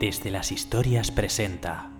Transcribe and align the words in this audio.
Desde 0.00 0.30
las 0.30 0.50
historias 0.50 1.10
presenta 1.10 1.90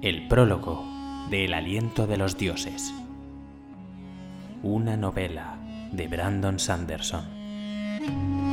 el 0.00 0.28
prólogo 0.28 0.86
de 1.28 1.46
El 1.46 1.54
aliento 1.54 2.06
de 2.06 2.16
los 2.16 2.38
dioses. 2.38 2.94
Una 4.62 4.96
novela 4.96 5.56
de 5.90 6.06
Brandon 6.06 6.60
Sanderson. 6.60 8.43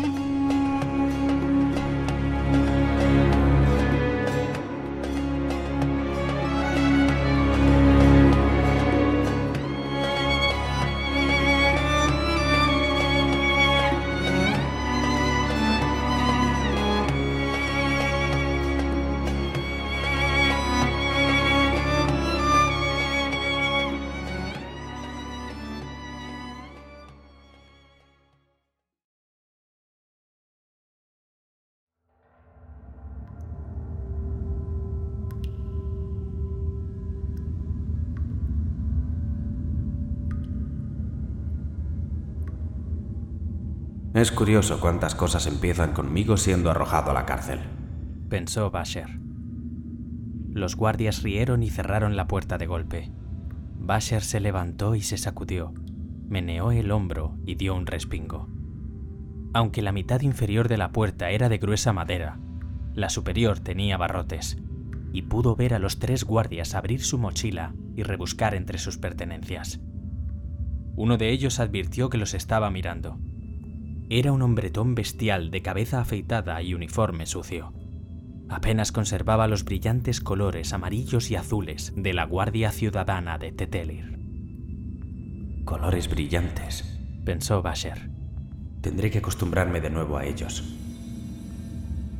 Es 44.21 44.31
curioso 44.31 44.79
cuántas 44.79 45.15
cosas 45.15 45.47
empiezan 45.47 45.93
conmigo 45.93 46.37
siendo 46.37 46.69
arrojado 46.69 47.09
a 47.09 47.15
la 47.15 47.25
cárcel. 47.25 47.59
Pensó 48.29 48.69
Basher. 48.69 49.19
Los 50.47 50.75
guardias 50.75 51.23
rieron 51.23 51.63
y 51.63 51.71
cerraron 51.71 52.15
la 52.15 52.27
puerta 52.27 52.59
de 52.59 52.67
golpe. 52.67 53.11
Basher 53.79 54.21
se 54.21 54.39
levantó 54.39 54.93
y 54.93 55.01
se 55.01 55.17
sacudió, 55.17 55.73
meneó 56.29 56.71
el 56.71 56.91
hombro 56.91 57.35
y 57.47 57.55
dio 57.55 57.73
un 57.73 57.87
respingo. 57.87 58.47
Aunque 59.55 59.81
la 59.81 59.91
mitad 59.91 60.21
inferior 60.21 60.67
de 60.67 60.77
la 60.77 60.91
puerta 60.91 61.31
era 61.31 61.49
de 61.49 61.57
gruesa 61.57 61.91
madera, 61.91 62.37
la 62.93 63.09
superior 63.09 63.59
tenía 63.59 63.97
barrotes, 63.97 64.59
y 65.11 65.23
pudo 65.23 65.55
ver 65.55 65.73
a 65.73 65.79
los 65.79 65.97
tres 65.97 66.25
guardias 66.25 66.75
abrir 66.75 67.01
su 67.01 67.17
mochila 67.17 67.73
y 67.95 68.03
rebuscar 68.03 68.53
entre 68.53 68.77
sus 68.77 68.99
pertenencias. 68.99 69.79
Uno 70.95 71.17
de 71.17 71.31
ellos 71.31 71.59
advirtió 71.59 72.11
que 72.11 72.19
los 72.19 72.35
estaba 72.35 72.69
mirando 72.69 73.17
era 74.13 74.33
un 74.33 74.41
hombretón 74.41 74.93
bestial 74.93 75.51
de 75.51 75.61
cabeza 75.61 76.01
afeitada 76.01 76.61
y 76.61 76.73
uniforme 76.73 77.25
sucio. 77.25 77.71
Apenas 78.49 78.91
conservaba 78.91 79.47
los 79.47 79.63
brillantes 79.63 80.19
colores 80.19 80.73
amarillos 80.73 81.31
y 81.31 81.37
azules 81.37 81.93
de 81.95 82.13
la 82.13 82.25
Guardia 82.25 82.73
Ciudadana 82.73 83.37
de 83.37 83.53
Tetelir. 83.53 84.19
Colores 85.63 86.09
brillantes, 86.09 86.99
pensó 87.23 87.61
Basher. 87.61 88.11
Tendré 88.81 89.11
que 89.11 89.19
acostumbrarme 89.19 89.79
de 89.79 89.91
nuevo 89.91 90.17
a 90.17 90.25
ellos. 90.25 90.75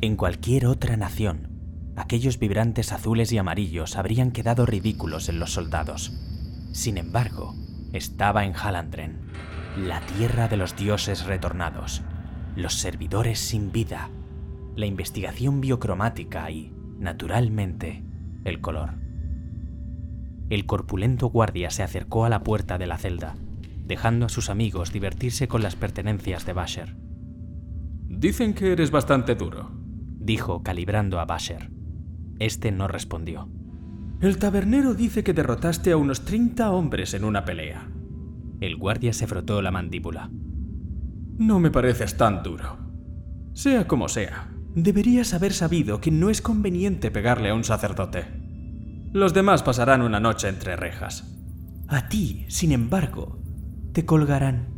En 0.00 0.16
cualquier 0.16 0.64
otra 0.64 0.96
nación, 0.96 1.92
aquellos 1.96 2.38
vibrantes 2.38 2.90
azules 2.92 3.30
y 3.32 3.38
amarillos 3.38 3.96
habrían 3.98 4.30
quedado 4.30 4.64
ridículos 4.64 5.28
en 5.28 5.38
los 5.38 5.52
soldados. 5.52 6.10
Sin 6.72 6.96
embargo, 6.96 7.54
estaba 7.92 8.46
en 8.46 8.54
Halandren, 8.56 9.18
la 9.76 10.00
tierra 10.00 10.48
de 10.48 10.56
los 10.56 10.76
dioses 10.76 11.24
retornados, 11.24 12.02
los 12.56 12.74
servidores 12.74 13.38
sin 13.38 13.72
vida, 13.72 14.10
la 14.76 14.86
investigación 14.86 15.60
biocromática 15.60 16.50
y, 16.50 16.72
naturalmente, 16.98 18.04
el 18.44 18.60
color. 18.60 18.90
El 20.50 20.66
corpulento 20.66 21.28
guardia 21.28 21.70
se 21.70 21.82
acercó 21.82 22.26
a 22.26 22.28
la 22.28 22.42
puerta 22.42 22.76
de 22.76 22.86
la 22.86 22.98
celda, 22.98 23.34
dejando 23.86 24.26
a 24.26 24.28
sus 24.28 24.50
amigos 24.50 24.92
divertirse 24.92 25.48
con 25.48 25.62
las 25.62 25.74
pertenencias 25.74 26.44
de 26.44 26.52
Basher. 26.52 26.96
Dicen 28.08 28.52
que 28.52 28.72
eres 28.72 28.90
bastante 28.90 29.34
duro, 29.34 29.70
dijo 30.18 30.62
calibrando 30.62 31.18
a 31.18 31.24
Basher. 31.24 31.70
Este 32.38 32.72
no 32.72 32.88
respondió. 32.88 33.48
El 34.20 34.38
tabernero 34.38 34.94
dice 34.94 35.24
que 35.24 35.32
derrotaste 35.32 35.92
a 35.92 35.96
unos 35.96 36.24
30 36.26 36.70
hombres 36.70 37.14
en 37.14 37.24
una 37.24 37.44
pelea. 37.46 37.88
El 38.62 38.76
guardia 38.76 39.12
se 39.12 39.26
frotó 39.26 39.60
la 39.60 39.72
mandíbula. 39.72 40.30
No 41.36 41.58
me 41.58 41.72
pareces 41.72 42.16
tan 42.16 42.44
duro. 42.44 42.78
Sea 43.54 43.88
como 43.88 44.08
sea, 44.08 44.52
deberías 44.76 45.34
haber 45.34 45.52
sabido 45.52 46.00
que 46.00 46.12
no 46.12 46.30
es 46.30 46.40
conveniente 46.40 47.10
pegarle 47.10 47.50
a 47.50 47.56
un 47.56 47.64
sacerdote. 47.64 48.24
Los 49.12 49.34
demás 49.34 49.64
pasarán 49.64 50.00
una 50.00 50.20
noche 50.20 50.48
entre 50.48 50.76
rejas. 50.76 51.28
A 51.88 52.08
ti, 52.08 52.44
sin 52.46 52.70
embargo, 52.70 53.42
te 53.92 54.06
colgarán. 54.06 54.68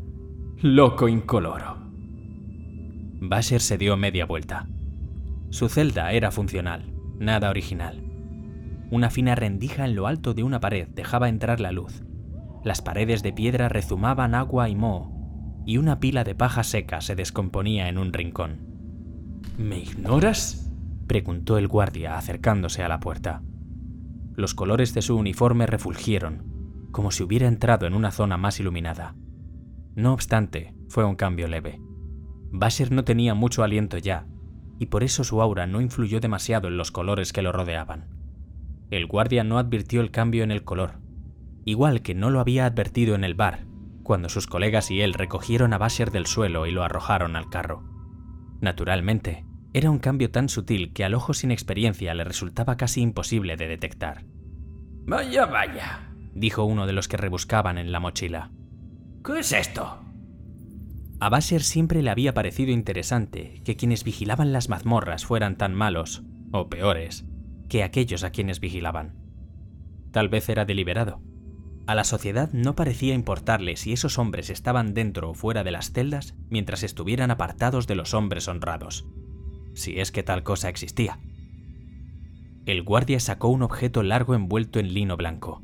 Loco 0.62 1.06
incoloro. 1.06 1.76
Basher 3.20 3.60
se 3.60 3.76
dio 3.76 3.98
media 3.98 4.24
vuelta. 4.24 4.66
Su 5.50 5.68
celda 5.68 6.10
era 6.12 6.30
funcional, 6.30 6.90
nada 7.18 7.50
original. 7.50 8.02
Una 8.90 9.10
fina 9.10 9.34
rendija 9.34 9.84
en 9.84 9.94
lo 9.94 10.06
alto 10.06 10.32
de 10.32 10.42
una 10.42 10.58
pared 10.58 10.88
dejaba 10.88 11.28
entrar 11.28 11.60
la 11.60 11.70
luz, 11.70 12.03
las 12.64 12.80
paredes 12.80 13.22
de 13.22 13.32
piedra 13.32 13.68
rezumaban 13.68 14.34
agua 14.34 14.70
y 14.70 14.74
moho, 14.74 15.12
y 15.66 15.76
una 15.76 16.00
pila 16.00 16.24
de 16.24 16.34
paja 16.34 16.64
seca 16.64 17.02
se 17.02 17.14
descomponía 17.14 17.88
en 17.88 17.98
un 17.98 18.12
rincón. 18.12 18.66
¿Me 19.58 19.78
ignoras? 19.78 20.72
preguntó 21.06 21.58
el 21.58 21.68
guardia 21.68 22.16
acercándose 22.16 22.82
a 22.82 22.88
la 22.88 23.00
puerta. 23.00 23.42
Los 24.34 24.54
colores 24.54 24.94
de 24.94 25.02
su 25.02 25.16
uniforme 25.16 25.66
refulgieron, 25.66 26.88
como 26.90 27.10
si 27.10 27.22
hubiera 27.22 27.46
entrado 27.46 27.86
en 27.86 27.94
una 27.94 28.10
zona 28.10 28.38
más 28.38 28.58
iluminada. 28.58 29.14
No 29.94 30.14
obstante, 30.14 30.74
fue 30.88 31.04
un 31.04 31.16
cambio 31.16 31.46
leve. 31.46 31.78
Basher 32.50 32.90
no 32.90 33.04
tenía 33.04 33.34
mucho 33.34 33.62
aliento 33.62 33.98
ya, 33.98 34.26
y 34.78 34.86
por 34.86 35.04
eso 35.04 35.22
su 35.22 35.42
aura 35.42 35.66
no 35.66 35.82
influyó 35.82 36.20
demasiado 36.20 36.68
en 36.68 36.78
los 36.78 36.90
colores 36.90 37.32
que 37.32 37.42
lo 37.42 37.52
rodeaban. 37.52 38.08
El 38.90 39.06
guardia 39.06 39.44
no 39.44 39.58
advirtió 39.58 40.00
el 40.00 40.10
cambio 40.10 40.44
en 40.44 40.50
el 40.50 40.64
color, 40.64 41.03
igual 41.64 42.02
que 42.02 42.14
no 42.14 42.30
lo 42.30 42.40
había 42.40 42.66
advertido 42.66 43.14
en 43.14 43.24
el 43.24 43.34
bar, 43.34 43.66
cuando 44.02 44.28
sus 44.28 44.46
colegas 44.46 44.90
y 44.90 45.00
él 45.00 45.14
recogieron 45.14 45.72
a 45.72 45.78
Basher 45.78 46.10
del 46.10 46.26
suelo 46.26 46.66
y 46.66 46.70
lo 46.70 46.84
arrojaron 46.84 47.36
al 47.36 47.48
carro. 47.48 47.82
Naturalmente, 48.60 49.44
era 49.72 49.90
un 49.90 49.98
cambio 49.98 50.30
tan 50.30 50.48
sutil 50.48 50.92
que 50.92 51.04
al 51.04 51.14
ojo 51.14 51.34
sin 51.34 51.50
experiencia 51.50 52.14
le 52.14 52.24
resultaba 52.24 52.76
casi 52.76 53.00
imposible 53.00 53.56
de 53.56 53.66
detectar. 53.66 54.24
Vaya, 55.06 55.46
vaya, 55.46 56.14
dijo 56.32 56.64
uno 56.64 56.86
de 56.86 56.92
los 56.92 57.08
que 57.08 57.16
rebuscaban 57.16 57.78
en 57.78 57.90
la 57.90 58.00
mochila. 58.00 58.52
¿Qué 59.24 59.40
es 59.40 59.52
esto? 59.52 60.00
A 61.20 61.28
Basher 61.28 61.62
siempre 61.62 62.02
le 62.02 62.10
había 62.10 62.34
parecido 62.34 62.70
interesante 62.70 63.62
que 63.64 63.76
quienes 63.76 64.04
vigilaban 64.04 64.52
las 64.52 64.68
mazmorras 64.68 65.24
fueran 65.24 65.56
tan 65.56 65.74
malos, 65.74 66.22
o 66.52 66.68
peores, 66.68 67.24
que 67.68 67.82
aquellos 67.82 68.24
a 68.24 68.30
quienes 68.30 68.60
vigilaban. 68.60 69.16
Tal 70.12 70.28
vez 70.28 70.48
era 70.48 70.64
deliberado, 70.64 71.20
a 71.86 71.94
la 71.94 72.04
sociedad 72.04 72.50
no 72.52 72.74
parecía 72.74 73.14
importarle 73.14 73.76
si 73.76 73.92
esos 73.92 74.18
hombres 74.18 74.48
estaban 74.48 74.94
dentro 74.94 75.30
o 75.30 75.34
fuera 75.34 75.64
de 75.64 75.70
las 75.70 75.92
celdas 75.92 76.34
mientras 76.48 76.82
estuvieran 76.82 77.30
apartados 77.30 77.86
de 77.86 77.94
los 77.94 78.14
hombres 78.14 78.48
honrados, 78.48 79.06
si 79.74 80.00
es 80.00 80.10
que 80.10 80.22
tal 80.22 80.42
cosa 80.42 80.68
existía. 80.68 81.18
El 82.64 82.82
guardia 82.82 83.20
sacó 83.20 83.48
un 83.48 83.62
objeto 83.62 84.02
largo 84.02 84.34
envuelto 84.34 84.78
en 84.78 84.94
lino 84.94 85.18
blanco. 85.18 85.62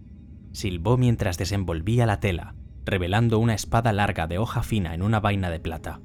Silbó 0.52 0.98
mientras 0.98 1.38
desenvolvía 1.38 2.04
la 2.04 2.20
tela, 2.20 2.54
revelando 2.84 3.38
una 3.38 3.54
espada 3.54 3.92
larga 3.92 4.26
de 4.26 4.38
hoja 4.38 4.62
fina 4.62 4.94
en 4.94 5.02
una 5.02 5.20
vaina 5.20 5.48
de 5.48 5.60
plata. 5.60 6.00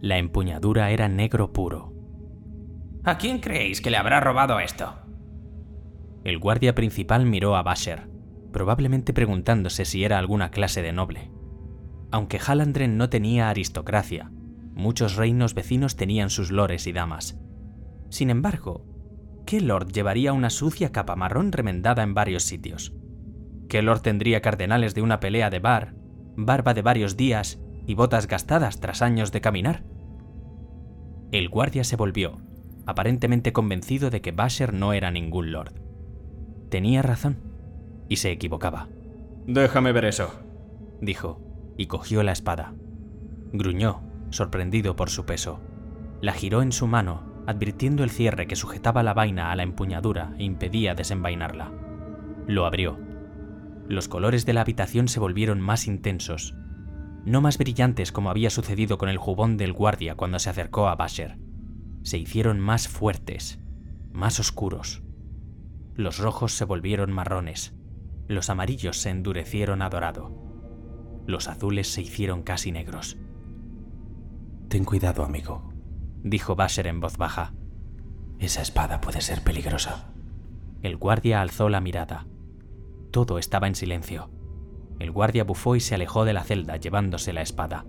La 0.00 0.18
empuñadura 0.18 0.90
era 0.90 1.08
negro 1.08 1.52
puro. 1.52 1.92
¿A 3.02 3.18
quién 3.18 3.40
creéis 3.40 3.80
que 3.80 3.90
le 3.90 3.96
habrá 3.96 4.20
robado 4.20 4.60
esto? 4.60 4.94
El 6.22 6.38
guardia 6.38 6.74
principal 6.74 7.26
miró 7.26 7.56
a 7.56 7.62
Basher, 7.62 8.09
probablemente 8.50 9.12
preguntándose 9.12 9.84
si 9.84 10.04
era 10.04 10.18
alguna 10.18 10.50
clase 10.50 10.82
de 10.82 10.92
noble. 10.92 11.30
Aunque 12.10 12.40
Halandren 12.44 12.96
no 12.96 13.08
tenía 13.08 13.48
aristocracia, 13.50 14.30
muchos 14.74 15.16
reinos 15.16 15.54
vecinos 15.54 15.96
tenían 15.96 16.30
sus 16.30 16.50
lores 16.50 16.86
y 16.86 16.92
damas. 16.92 17.38
Sin 18.08 18.30
embargo, 18.30 18.84
¿qué 19.46 19.60
lord 19.60 19.92
llevaría 19.92 20.32
una 20.32 20.50
sucia 20.50 20.90
capa 20.90 21.16
marrón 21.16 21.52
remendada 21.52 22.02
en 22.02 22.14
varios 22.14 22.42
sitios? 22.42 22.92
¿Qué 23.68 23.82
lord 23.82 24.00
tendría 24.00 24.42
cardenales 24.42 24.94
de 24.94 25.02
una 25.02 25.20
pelea 25.20 25.50
de 25.50 25.60
bar, 25.60 25.94
barba 26.36 26.74
de 26.74 26.82
varios 26.82 27.16
días 27.16 27.60
y 27.86 27.94
botas 27.94 28.26
gastadas 28.26 28.80
tras 28.80 29.02
años 29.02 29.30
de 29.30 29.40
caminar? 29.40 29.84
El 31.30 31.48
guardia 31.48 31.84
se 31.84 31.94
volvió, 31.94 32.40
aparentemente 32.86 33.52
convencido 33.52 34.10
de 34.10 34.20
que 34.20 34.32
Basher 34.32 34.74
no 34.74 34.92
era 34.92 35.12
ningún 35.12 35.52
lord. 35.52 35.74
Tenía 36.68 37.02
razón 37.02 37.49
y 38.10 38.16
se 38.16 38.32
equivocaba. 38.32 38.88
Déjame 39.46 39.92
ver 39.92 40.04
eso, 40.04 40.30
dijo, 41.00 41.40
y 41.78 41.86
cogió 41.86 42.22
la 42.22 42.32
espada. 42.32 42.74
Gruñó, 43.52 44.02
sorprendido 44.30 44.96
por 44.96 45.08
su 45.08 45.24
peso. 45.24 45.60
La 46.20 46.32
giró 46.32 46.60
en 46.60 46.72
su 46.72 46.86
mano, 46.86 47.32
advirtiendo 47.46 48.04
el 48.04 48.10
cierre 48.10 48.46
que 48.46 48.56
sujetaba 48.56 49.02
la 49.02 49.14
vaina 49.14 49.50
a 49.50 49.56
la 49.56 49.62
empuñadura 49.62 50.34
e 50.38 50.44
impedía 50.44 50.94
desenvainarla. 50.94 51.72
Lo 52.46 52.66
abrió. 52.66 52.98
Los 53.88 54.08
colores 54.08 54.44
de 54.44 54.54
la 54.54 54.62
habitación 54.62 55.08
se 55.08 55.20
volvieron 55.20 55.60
más 55.60 55.86
intensos, 55.86 56.54
no 57.24 57.40
más 57.40 57.58
brillantes 57.58 58.10
como 58.12 58.30
había 58.30 58.50
sucedido 58.50 58.98
con 58.98 59.08
el 59.08 59.18
jubón 59.18 59.56
del 59.56 59.72
guardia 59.72 60.16
cuando 60.16 60.40
se 60.40 60.50
acercó 60.50 60.88
a 60.88 60.96
Basher. 60.96 61.38
Se 62.02 62.18
hicieron 62.18 62.58
más 62.58 62.88
fuertes, 62.88 63.60
más 64.12 64.40
oscuros. 64.40 65.02
Los 65.94 66.18
rojos 66.18 66.52
se 66.54 66.64
volvieron 66.64 67.12
marrones, 67.12 67.74
los 68.30 68.48
amarillos 68.48 68.96
se 68.96 69.10
endurecieron 69.10 69.82
a 69.82 69.90
dorado, 69.90 70.32
los 71.26 71.48
azules 71.48 71.92
se 71.92 72.02
hicieron 72.02 72.44
casi 72.44 72.70
negros. 72.70 73.18
Ten 74.68 74.84
cuidado, 74.84 75.24
amigo, 75.24 75.72
dijo 76.22 76.54
Basher 76.54 76.86
en 76.86 77.00
voz 77.00 77.16
baja. 77.16 77.54
Esa 78.38 78.62
espada 78.62 79.00
puede 79.00 79.20
ser 79.20 79.42
peligrosa. 79.42 80.12
El 80.80 80.96
guardia 80.96 81.40
alzó 81.40 81.68
la 81.68 81.80
mirada. 81.80 82.28
Todo 83.10 83.36
estaba 83.36 83.66
en 83.66 83.74
silencio. 83.74 84.30
El 85.00 85.10
guardia 85.10 85.42
bufó 85.42 85.74
y 85.74 85.80
se 85.80 85.96
alejó 85.96 86.24
de 86.24 86.32
la 86.32 86.44
celda 86.44 86.76
llevándose 86.76 87.32
la 87.32 87.42
espada. 87.42 87.84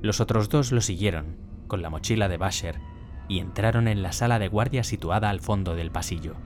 Los 0.00 0.20
otros 0.20 0.48
dos 0.48 0.70
lo 0.70 0.80
siguieron, 0.80 1.38
con 1.66 1.82
la 1.82 1.90
mochila 1.90 2.28
de 2.28 2.36
Basher, 2.36 2.80
y 3.26 3.40
entraron 3.40 3.88
en 3.88 4.04
la 4.04 4.12
sala 4.12 4.38
de 4.38 4.46
guardia 4.46 4.84
situada 4.84 5.28
al 5.28 5.40
fondo 5.40 5.74
del 5.74 5.90
pasillo. 5.90 6.36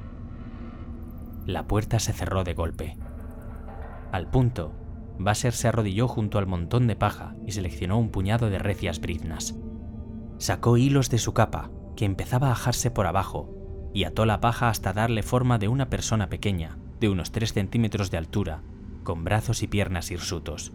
La 1.44 1.66
puerta 1.66 1.98
se 1.98 2.14
cerró 2.14 2.44
de 2.44 2.54
golpe. 2.54 2.96
Al 4.12 4.28
punto, 4.28 4.72
Basher 5.18 5.52
se 5.52 5.68
arrodilló 5.68 6.08
junto 6.08 6.38
al 6.38 6.46
montón 6.46 6.86
de 6.86 6.96
paja 6.96 7.36
y 7.46 7.52
seleccionó 7.52 7.98
un 7.98 8.10
puñado 8.10 8.50
de 8.50 8.58
recias 8.58 9.00
briznas. 9.00 9.54
Sacó 10.38 10.76
hilos 10.76 11.10
de 11.10 11.18
su 11.18 11.34
capa, 11.34 11.70
que 11.94 12.06
empezaba 12.06 12.48
a 12.48 12.52
ajarse 12.52 12.90
por 12.90 13.06
abajo, 13.06 13.54
y 13.92 14.04
ató 14.04 14.24
la 14.24 14.40
paja 14.40 14.68
hasta 14.68 14.92
darle 14.92 15.22
forma 15.22 15.58
de 15.58 15.68
una 15.68 15.90
persona 15.90 16.28
pequeña, 16.28 16.78
de 17.00 17.08
unos 17.08 17.32
3 17.32 17.52
centímetros 17.52 18.10
de 18.10 18.16
altura, 18.18 18.62
con 19.04 19.24
brazos 19.24 19.62
y 19.62 19.66
piernas 19.66 20.10
hirsutos. 20.10 20.72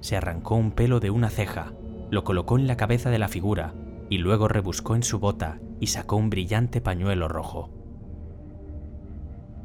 Se 0.00 0.16
arrancó 0.16 0.56
un 0.56 0.72
pelo 0.72 1.00
de 1.00 1.10
una 1.10 1.30
ceja, 1.30 1.72
lo 2.10 2.24
colocó 2.24 2.58
en 2.58 2.66
la 2.66 2.76
cabeza 2.76 3.10
de 3.10 3.18
la 3.18 3.28
figura 3.28 3.74
y 4.10 4.18
luego 4.18 4.48
rebuscó 4.48 4.94
en 4.94 5.02
su 5.02 5.18
bota 5.18 5.60
y 5.80 5.86
sacó 5.86 6.16
un 6.16 6.28
brillante 6.28 6.82
pañuelo 6.82 7.28
rojo. 7.28 7.70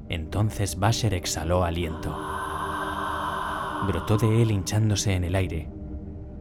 Entonces 0.07 0.79
Basher 0.79 1.13
exhaló 1.13 1.65
aliento. 1.65 2.46
Brotó 3.85 4.18
de 4.18 4.41
él 4.41 4.51
hinchándose 4.51 5.13
en 5.13 5.24
el 5.24 5.35
aire, 5.35 5.69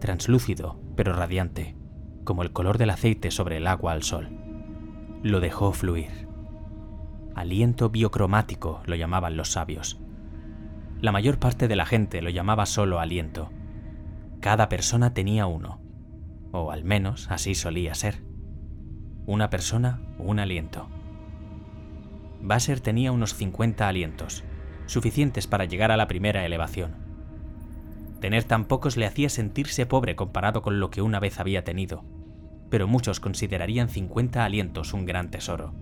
translúcido 0.00 0.80
pero 0.96 1.12
radiante, 1.12 1.76
como 2.24 2.42
el 2.42 2.52
color 2.52 2.78
del 2.78 2.90
aceite 2.90 3.30
sobre 3.30 3.58
el 3.58 3.66
agua 3.66 3.92
al 3.92 4.02
sol. 4.02 4.30
Lo 5.22 5.40
dejó 5.40 5.72
fluir. 5.72 6.26
Aliento 7.34 7.90
biocromático 7.90 8.80
lo 8.86 8.96
llamaban 8.96 9.36
los 9.36 9.52
sabios. 9.52 10.00
La 11.00 11.12
mayor 11.12 11.38
parte 11.38 11.68
de 11.68 11.76
la 11.76 11.84
gente 11.84 12.22
lo 12.22 12.30
llamaba 12.30 12.64
solo 12.64 12.98
aliento. 12.98 13.50
Cada 14.40 14.70
persona 14.70 15.12
tenía 15.12 15.46
uno, 15.46 15.80
o 16.52 16.72
al 16.72 16.84
menos 16.84 17.30
así 17.30 17.54
solía 17.54 17.94
ser. 17.94 18.22
Una 19.26 19.50
persona, 19.50 20.00
un 20.18 20.38
aliento. 20.38 20.88
Basser 22.40 22.80
tenía 22.80 23.12
unos 23.12 23.34
50 23.34 23.86
alientos, 23.86 24.44
suficientes 24.86 25.46
para 25.46 25.66
llegar 25.66 25.90
a 25.92 25.96
la 25.96 26.08
primera 26.08 26.46
elevación. 26.46 27.05
Tener 28.20 28.44
tan 28.44 28.64
pocos 28.64 28.96
le 28.96 29.06
hacía 29.06 29.28
sentirse 29.28 29.86
pobre 29.86 30.16
comparado 30.16 30.62
con 30.62 30.80
lo 30.80 30.90
que 30.90 31.02
una 31.02 31.20
vez 31.20 31.38
había 31.38 31.64
tenido, 31.64 32.04
pero 32.70 32.88
muchos 32.88 33.20
considerarían 33.20 33.88
50 33.88 34.44
alientos 34.44 34.94
un 34.94 35.04
gran 35.04 35.30
tesoro. 35.30 35.74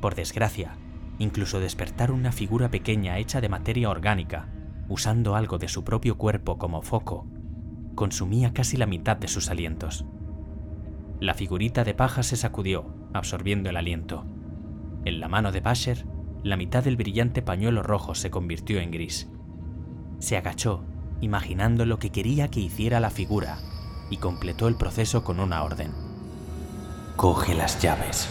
Por 0.00 0.14
desgracia, 0.14 0.76
incluso 1.18 1.60
despertar 1.60 2.10
una 2.12 2.32
figura 2.32 2.70
pequeña 2.70 3.18
hecha 3.18 3.40
de 3.40 3.48
materia 3.48 3.90
orgánica, 3.90 4.48
usando 4.88 5.36
algo 5.36 5.58
de 5.58 5.68
su 5.68 5.84
propio 5.84 6.16
cuerpo 6.16 6.58
como 6.58 6.82
foco, 6.82 7.26
consumía 7.94 8.52
casi 8.52 8.76
la 8.76 8.86
mitad 8.86 9.16
de 9.16 9.28
sus 9.28 9.50
alientos. 9.50 10.06
La 11.20 11.34
figurita 11.34 11.84
de 11.84 11.94
paja 11.94 12.22
se 12.22 12.36
sacudió, 12.36 12.94
absorbiendo 13.12 13.68
el 13.68 13.76
aliento. 13.76 14.24
En 15.04 15.20
la 15.20 15.28
mano 15.28 15.52
de 15.52 15.60
Basher, 15.60 16.06
la 16.42 16.56
mitad 16.56 16.82
del 16.82 16.96
brillante 16.96 17.42
pañuelo 17.42 17.82
rojo 17.82 18.14
se 18.14 18.30
convirtió 18.30 18.80
en 18.80 18.90
gris. 18.90 19.30
Se 20.18 20.38
agachó, 20.38 20.86
imaginando 21.20 21.86
lo 21.86 21.98
que 21.98 22.10
quería 22.10 22.48
que 22.48 22.60
hiciera 22.60 23.00
la 23.00 23.10
figura, 23.10 23.58
y 24.10 24.16
completó 24.16 24.68
el 24.68 24.76
proceso 24.76 25.24
con 25.24 25.40
una 25.40 25.62
orden. 25.62 25.92
Coge 27.16 27.54
las 27.54 27.80
llaves. 27.80 28.28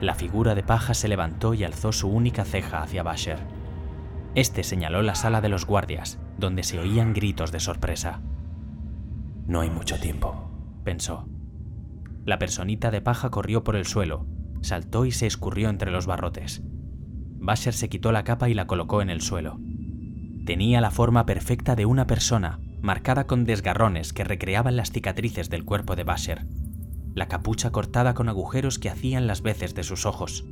La 0.00 0.14
figura 0.14 0.54
de 0.54 0.62
paja 0.62 0.94
se 0.94 1.08
levantó 1.08 1.54
y 1.54 1.64
alzó 1.64 1.92
su 1.92 2.08
única 2.08 2.44
ceja 2.44 2.82
hacia 2.82 3.02
Basher. 3.02 3.38
Este 4.34 4.62
señaló 4.62 5.00
la 5.02 5.14
sala 5.14 5.40
de 5.40 5.48
los 5.48 5.64
guardias, 5.64 6.18
donde 6.36 6.62
se 6.62 6.78
oían 6.78 7.14
gritos 7.14 7.52
de 7.52 7.60
sorpresa. 7.60 8.20
No 9.46 9.60
hay 9.60 9.70
mucho 9.70 9.98
tiempo, 9.98 10.50
pensó. 10.84 11.28
La 12.26 12.38
personita 12.38 12.90
de 12.90 13.00
paja 13.00 13.30
corrió 13.30 13.64
por 13.64 13.76
el 13.76 13.86
suelo, 13.86 14.26
saltó 14.60 15.06
y 15.06 15.12
se 15.12 15.26
escurrió 15.26 15.70
entre 15.70 15.90
los 15.90 16.06
barrotes. 16.06 16.62
Basher 17.38 17.72
se 17.72 17.88
quitó 17.88 18.12
la 18.12 18.24
capa 18.24 18.48
y 18.48 18.54
la 18.54 18.66
colocó 18.66 19.00
en 19.00 19.08
el 19.08 19.20
suelo. 19.20 19.60
Tenía 20.46 20.80
la 20.80 20.90
forma 20.90 21.26
perfecta 21.26 21.76
de 21.76 21.84
una 21.84 22.06
persona, 22.06 22.60
marcada 22.80 23.26
con 23.26 23.44
desgarrones 23.44 24.14
que 24.14 24.24
recreaban 24.24 24.76
las 24.76 24.90
cicatrices 24.90 25.50
del 25.50 25.64
cuerpo 25.64 25.96
de 25.96 26.04
Basher 26.04 26.46
la 27.16 27.28
capucha 27.28 27.72
cortada 27.72 28.12
con 28.12 28.28
agujeros 28.28 28.78
que 28.78 28.90
hacían 28.90 29.26
las 29.26 29.40
veces 29.40 29.74
de 29.74 29.84
sus 29.84 30.04
ojos. 30.04 30.44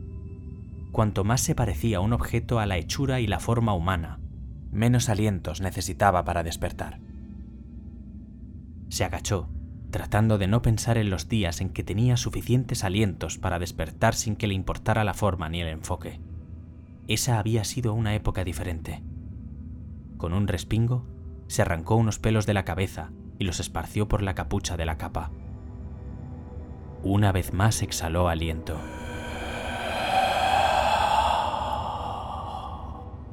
Cuanto 0.93 1.23
más 1.23 1.43
se 1.43 1.55
parecía 1.55 2.01
un 2.01 2.15
objeto 2.15 2.59
a 2.59 2.65
la 2.65 2.79
hechura 2.79 3.21
y 3.21 3.27
la 3.27 3.39
forma 3.39 3.75
humana, 3.75 4.19
menos 4.73 5.11
alientos 5.11 5.61
necesitaba 5.61 6.25
para 6.25 6.43
despertar. 6.43 7.01
Se 8.89 9.05
agachó, 9.05 9.51
tratando 9.91 10.39
de 10.39 10.47
no 10.47 10.63
pensar 10.63 10.97
en 10.97 11.11
los 11.11 11.29
días 11.29 11.61
en 11.61 11.69
que 11.69 11.85
tenía 11.85 12.17
suficientes 12.17 12.83
alientos 12.83 13.37
para 13.37 13.59
despertar 13.59 14.15
sin 14.15 14.35
que 14.35 14.47
le 14.47 14.55
importara 14.55 15.05
la 15.05 15.13
forma 15.13 15.51
ni 15.51 15.61
el 15.61 15.69
enfoque. 15.69 16.19
Esa 17.09 17.39
había 17.39 17.65
sido 17.65 17.93
una 17.93 18.15
época 18.15 18.43
diferente. 18.43 19.03
Con 20.25 20.33
un 20.33 20.49
respingo, 20.49 21.05
se 21.49 21.61
arrancó 21.61 21.97
unos 21.97 22.19
pelos 22.19 22.47
de 22.47 22.55
la 22.55 22.65
cabeza 22.65 23.11
y 23.39 23.45
los 23.45 23.61
esparció 23.61 24.09
por 24.09 24.23
la 24.23 24.35
capucha 24.35 24.79
de 24.79 24.87
la 24.87 24.97
capa. 24.97 25.31
Una 27.03 27.31
vez 27.31 27.53
más 27.53 27.83
exhaló 27.83 28.29
aliento. 28.29 28.79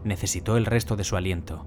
Necesitó 0.03 0.57
el 0.57 0.65
resto 0.65 0.97
de 0.97 1.05
su 1.05 1.15
aliento. 1.15 1.65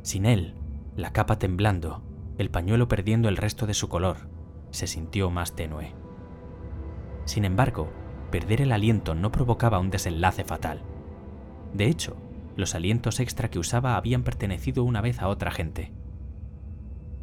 Sin 0.00 0.24
él, 0.24 0.54
la 0.96 1.12
capa 1.12 1.38
temblando, 1.38 2.02
el 2.38 2.48
pañuelo 2.48 2.88
perdiendo 2.88 3.28
el 3.28 3.36
resto 3.36 3.66
de 3.66 3.74
su 3.74 3.90
color, 3.90 4.30
se 4.70 4.86
sintió 4.86 5.28
más 5.30 5.54
tenue. 5.54 5.92
Sin 7.26 7.44
embargo, 7.44 7.90
perder 8.30 8.62
el 8.62 8.72
aliento 8.72 9.14
no 9.14 9.30
provocaba 9.30 9.80
un 9.80 9.90
desenlace 9.90 10.44
fatal. 10.44 10.80
De 11.74 11.88
hecho, 11.88 12.16
los 12.56 12.74
alientos 12.74 13.20
extra 13.20 13.50
que 13.50 13.58
usaba 13.58 13.96
habían 13.96 14.22
pertenecido 14.22 14.82
una 14.82 15.00
vez 15.00 15.20
a 15.20 15.28
otra 15.28 15.50
gente. 15.50 15.92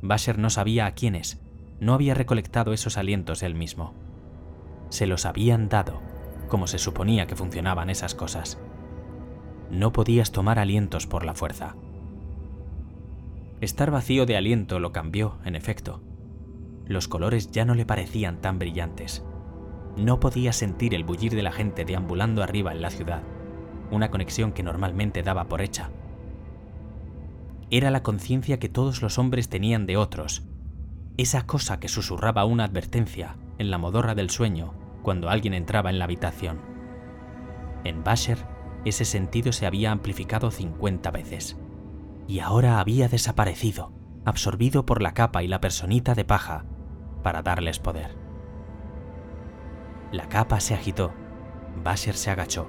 Basher 0.01 0.37
no 0.37 0.49
sabía 0.49 0.85
a 0.85 0.91
quiénes, 0.91 1.41
no 1.79 1.93
había 1.93 2.13
recolectado 2.13 2.71
esos 2.71 2.97
alientos 2.97 3.43
él 3.43 3.55
mismo. 3.55 3.93
Se 4.89 5.07
los 5.07 5.25
habían 5.25 5.69
dado, 5.69 6.01
como 6.47 6.67
se 6.67 6.77
suponía 6.77 7.25
que 7.25 7.35
funcionaban 7.35 7.89
esas 7.89 8.13
cosas. 8.13 8.59
No 9.71 9.91
podías 9.91 10.31
tomar 10.31 10.59
alientos 10.59 11.07
por 11.07 11.25
la 11.25 11.33
fuerza. 11.33 11.75
Estar 13.59 13.91
vacío 13.91 14.25
de 14.25 14.37
aliento 14.37 14.79
lo 14.79 14.91
cambió, 14.91 15.37
en 15.45 15.55
efecto. 15.55 16.03
Los 16.85 17.07
colores 17.07 17.49
ya 17.49 17.65
no 17.65 17.75
le 17.75 17.85
parecían 17.85 18.41
tan 18.41 18.59
brillantes. 18.59 19.23
No 19.95 20.19
podía 20.19 20.53
sentir 20.53 20.93
el 20.93 21.05
bullir 21.05 21.33
de 21.33 21.43
la 21.43 21.51
gente 21.51 21.85
deambulando 21.85 22.43
arriba 22.43 22.71
en 22.71 22.81
la 22.81 22.89
ciudad, 22.89 23.23
una 23.91 24.11
conexión 24.11 24.51
que 24.51 24.63
normalmente 24.63 25.23
daba 25.23 25.45
por 25.45 25.61
hecha. 25.61 25.89
Era 27.69 27.91
la 27.91 28.03
conciencia 28.03 28.59
que 28.59 28.69
todos 28.69 29.01
los 29.01 29.17
hombres 29.17 29.49
tenían 29.49 29.85
de 29.85 29.97
otros, 29.97 30.43
esa 31.17 31.45
cosa 31.45 31.79
que 31.79 31.87
susurraba 31.87 32.45
una 32.45 32.63
advertencia 32.63 33.37
en 33.57 33.69
la 33.71 33.77
modorra 33.77 34.15
del 34.15 34.29
sueño 34.29 34.73
cuando 35.03 35.29
alguien 35.29 35.53
entraba 35.53 35.89
en 35.89 35.99
la 35.99 36.05
habitación. 36.05 36.59
En 37.83 38.03
Basher, 38.03 38.37
ese 38.85 39.05
sentido 39.05 39.51
se 39.51 39.65
había 39.65 39.91
amplificado 39.91 40.49
50 40.49 41.11
veces. 41.11 41.57
Y 42.27 42.39
ahora 42.39 42.79
había 42.79 43.09
desaparecido, 43.09 43.91
absorbido 44.25 44.85
por 44.85 45.01
la 45.01 45.13
capa 45.13 45.43
y 45.43 45.47
la 45.47 45.61
personita 45.61 46.15
de 46.15 46.25
paja, 46.25 46.65
para 47.21 47.41
darles 47.41 47.79
poder. 47.79 48.15
La 50.11 50.29
capa 50.29 50.59
se 50.59 50.73
agitó. 50.73 51.13
Basher 51.83 52.15
se 52.15 52.29
agachó. 52.29 52.67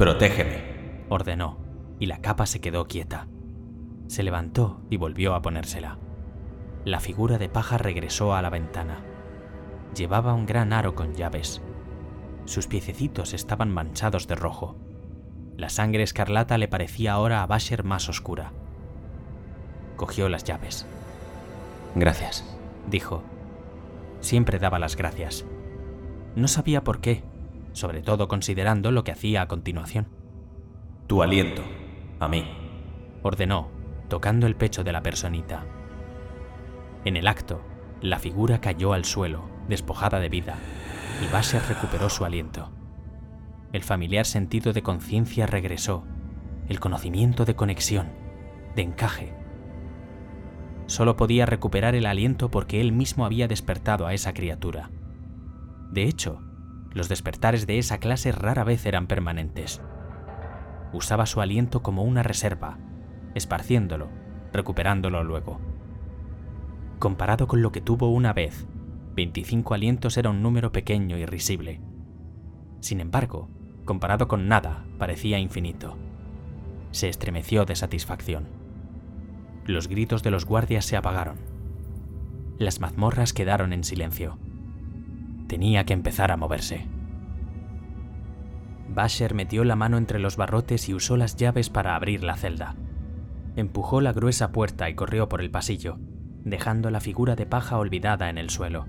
Protégeme, 0.00 1.04
ordenó, 1.08 1.58
y 2.00 2.06
la 2.06 2.20
capa 2.20 2.46
se 2.46 2.60
quedó 2.60 2.88
quieta. 2.88 3.28
Se 4.08 4.24
levantó 4.24 4.80
y 4.90 4.96
volvió 4.96 5.36
a 5.36 5.42
ponérsela 5.42 5.98
la 6.84 7.00
figura 7.00 7.38
de 7.38 7.48
paja 7.48 7.78
regresó 7.78 8.34
a 8.34 8.42
la 8.42 8.50
ventana. 8.50 9.00
llevaba 9.94 10.34
un 10.34 10.46
gran 10.46 10.72
aro 10.72 10.94
con 10.94 11.14
llaves. 11.14 11.60
Sus 12.46 12.66
piececitos 12.66 13.34
estaban 13.34 13.70
manchados 13.70 14.26
de 14.26 14.34
rojo. 14.34 14.76
La 15.56 15.68
sangre 15.68 16.02
escarlata 16.02 16.56
le 16.58 16.68
parecía 16.68 17.12
ahora 17.12 17.42
a 17.42 17.46
Basher 17.46 17.84
más 17.84 18.08
oscura. 18.08 18.52
Cogió 19.96 20.28
las 20.28 20.44
llaves. 20.44 20.86
Gracias, 21.94 22.44
dijo. 22.88 23.22
Siempre 24.20 24.58
daba 24.58 24.78
las 24.78 24.96
gracias. 24.96 25.44
No 26.34 26.48
sabía 26.48 26.82
por 26.82 27.00
qué, 27.00 27.24
sobre 27.72 28.02
todo 28.02 28.28
considerando 28.28 28.90
lo 28.90 29.04
que 29.04 29.12
hacía 29.12 29.42
a 29.42 29.48
continuación. 29.48 30.08
Tu 31.06 31.22
aliento, 31.22 31.62
a 32.18 32.28
mí, 32.28 32.44
ordenó, 33.22 33.68
tocando 34.08 34.46
el 34.46 34.56
pecho 34.56 34.84
de 34.84 34.92
la 34.92 35.02
personita. 35.02 35.64
En 37.04 37.16
el 37.16 37.26
acto, 37.26 37.62
la 38.00 38.18
figura 38.18 38.60
cayó 38.60 38.92
al 38.92 39.04
suelo, 39.04 39.44
despojada 39.68 40.20
de 40.20 40.28
vida, 40.28 40.56
y 41.22 41.32
Basher 41.32 41.62
recuperó 41.68 42.08
su 42.10 42.24
aliento. 42.24 42.70
El 43.72 43.82
familiar 43.82 44.26
sentido 44.26 44.72
de 44.72 44.82
conciencia 44.82 45.46
regresó, 45.46 46.04
el 46.68 46.80
conocimiento 46.80 47.44
de 47.44 47.54
conexión, 47.54 48.08
de 48.74 48.82
encaje. 48.82 49.34
Solo 50.86 51.16
podía 51.16 51.46
recuperar 51.46 51.94
el 51.94 52.06
aliento 52.06 52.50
porque 52.50 52.80
él 52.80 52.92
mismo 52.92 53.24
había 53.24 53.48
despertado 53.48 54.06
a 54.06 54.14
esa 54.14 54.34
criatura. 54.34 54.90
De 55.90 56.04
hecho, 56.04 56.40
los 56.92 57.08
despertares 57.08 57.66
de 57.66 57.78
esa 57.78 57.98
clase 57.98 58.32
rara 58.32 58.64
vez 58.64 58.84
eran 58.86 59.06
permanentes. 59.06 59.80
Usaba 60.92 61.26
su 61.26 61.40
aliento 61.40 61.82
como 61.82 62.02
una 62.02 62.22
reserva, 62.22 62.78
esparciéndolo, 63.34 64.08
recuperándolo 64.52 65.22
luego. 65.22 65.60
Comparado 66.98 67.46
con 67.46 67.62
lo 67.62 67.70
que 67.72 67.80
tuvo 67.80 68.10
una 68.10 68.32
vez, 68.32 68.66
25 69.14 69.74
alientos 69.74 70.16
era 70.16 70.30
un 70.30 70.42
número 70.42 70.72
pequeño 70.72 71.16
y 71.16 71.26
risible. 71.26 71.80
Sin 72.80 73.00
embargo, 73.00 73.48
comparado 73.84 74.28
con 74.28 74.48
nada, 74.48 74.84
parecía 74.98 75.38
infinito. 75.38 75.96
Se 76.90 77.08
estremeció 77.08 77.64
de 77.64 77.76
satisfacción. 77.76 78.48
Los 79.64 79.88
gritos 79.88 80.22
de 80.22 80.30
los 80.30 80.44
guardias 80.44 80.84
se 80.84 80.96
apagaron. 80.96 81.38
Las 82.58 82.80
mazmorras 82.80 83.32
quedaron 83.32 83.72
en 83.72 83.84
silencio. 83.84 84.38
Tenía 85.50 85.84
que 85.84 85.94
empezar 85.94 86.30
a 86.30 86.36
moverse. 86.36 86.86
Basher 88.88 89.34
metió 89.34 89.64
la 89.64 89.74
mano 89.74 89.98
entre 89.98 90.20
los 90.20 90.36
barrotes 90.36 90.88
y 90.88 90.94
usó 90.94 91.16
las 91.16 91.34
llaves 91.34 91.70
para 91.70 91.96
abrir 91.96 92.22
la 92.22 92.36
celda. 92.36 92.76
Empujó 93.56 94.00
la 94.00 94.12
gruesa 94.12 94.52
puerta 94.52 94.88
y 94.88 94.94
corrió 94.94 95.28
por 95.28 95.40
el 95.40 95.50
pasillo, 95.50 95.98
dejando 96.44 96.88
la 96.90 97.00
figura 97.00 97.34
de 97.34 97.46
paja 97.46 97.78
olvidada 97.78 98.30
en 98.30 98.38
el 98.38 98.48
suelo. 98.48 98.86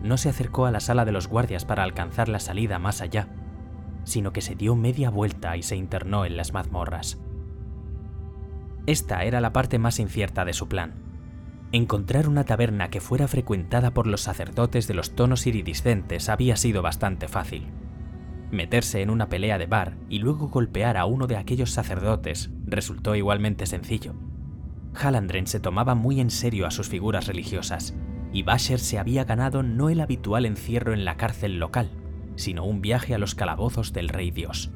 No 0.00 0.18
se 0.18 0.28
acercó 0.28 0.66
a 0.66 0.70
la 0.70 0.78
sala 0.78 1.04
de 1.04 1.10
los 1.10 1.26
guardias 1.26 1.64
para 1.64 1.82
alcanzar 1.82 2.28
la 2.28 2.38
salida 2.38 2.78
más 2.78 3.00
allá, 3.00 3.26
sino 4.04 4.32
que 4.32 4.40
se 4.40 4.54
dio 4.54 4.76
media 4.76 5.10
vuelta 5.10 5.56
y 5.56 5.64
se 5.64 5.74
internó 5.74 6.24
en 6.24 6.36
las 6.36 6.52
mazmorras. 6.52 7.20
Esta 8.86 9.24
era 9.24 9.40
la 9.40 9.52
parte 9.52 9.80
más 9.80 9.98
incierta 9.98 10.44
de 10.44 10.52
su 10.52 10.68
plan, 10.68 11.11
Encontrar 11.72 12.28
una 12.28 12.44
taberna 12.44 12.90
que 12.90 13.00
fuera 13.00 13.26
frecuentada 13.28 13.94
por 13.94 14.06
los 14.06 14.20
sacerdotes 14.20 14.86
de 14.86 14.92
los 14.92 15.14
tonos 15.14 15.46
iridiscentes 15.46 16.28
había 16.28 16.56
sido 16.56 16.82
bastante 16.82 17.28
fácil. 17.28 17.68
Meterse 18.50 19.00
en 19.00 19.08
una 19.08 19.30
pelea 19.30 19.56
de 19.56 19.64
bar 19.64 19.96
y 20.10 20.18
luego 20.18 20.48
golpear 20.48 20.98
a 20.98 21.06
uno 21.06 21.26
de 21.26 21.38
aquellos 21.38 21.70
sacerdotes 21.70 22.50
resultó 22.66 23.16
igualmente 23.16 23.64
sencillo. 23.64 24.14
Halandren 24.94 25.46
se 25.46 25.60
tomaba 25.60 25.94
muy 25.94 26.20
en 26.20 26.28
serio 26.28 26.66
a 26.66 26.70
sus 26.70 26.90
figuras 26.90 27.26
religiosas, 27.26 27.94
y 28.34 28.42
Basher 28.42 28.78
se 28.78 28.98
había 28.98 29.24
ganado 29.24 29.62
no 29.62 29.88
el 29.88 30.02
habitual 30.02 30.44
encierro 30.44 30.92
en 30.92 31.06
la 31.06 31.16
cárcel 31.16 31.58
local, 31.58 31.90
sino 32.36 32.64
un 32.66 32.82
viaje 32.82 33.14
a 33.14 33.18
los 33.18 33.34
calabozos 33.34 33.94
del 33.94 34.10
Rey 34.10 34.30
Dios. 34.30 34.70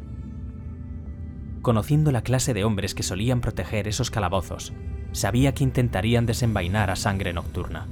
Conociendo 1.61 2.11
la 2.11 2.23
clase 2.23 2.55
de 2.55 2.65
hombres 2.65 2.95
que 2.95 3.03
solían 3.03 3.43
proteger 3.43 3.87
esos 3.87 4.11
calabozos, 4.11 4.73
sabía 5.13 5.55
que 5.55 5.65
intentarían 5.65 6.27
desenvainar 6.27 6.91
a 6.91 6.97
sangre 6.97 7.33
nocturna. 7.33 7.87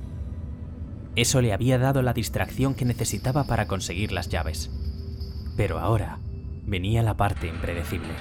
Eso 1.17 1.41
le 1.41 1.53
había 1.53 1.79
dado 1.79 2.03
la 2.03 2.13
distracción 2.13 2.75
que 2.75 2.85
necesitaba 2.85 3.45
para 3.45 3.67
conseguir 3.67 4.13
las 4.13 4.29
llaves. 4.29 4.71
Pero 5.57 5.79
ahora 5.79 6.19
venía 6.67 7.03
la 7.03 7.17
parte 7.17 7.47
impredecible. 7.47 8.15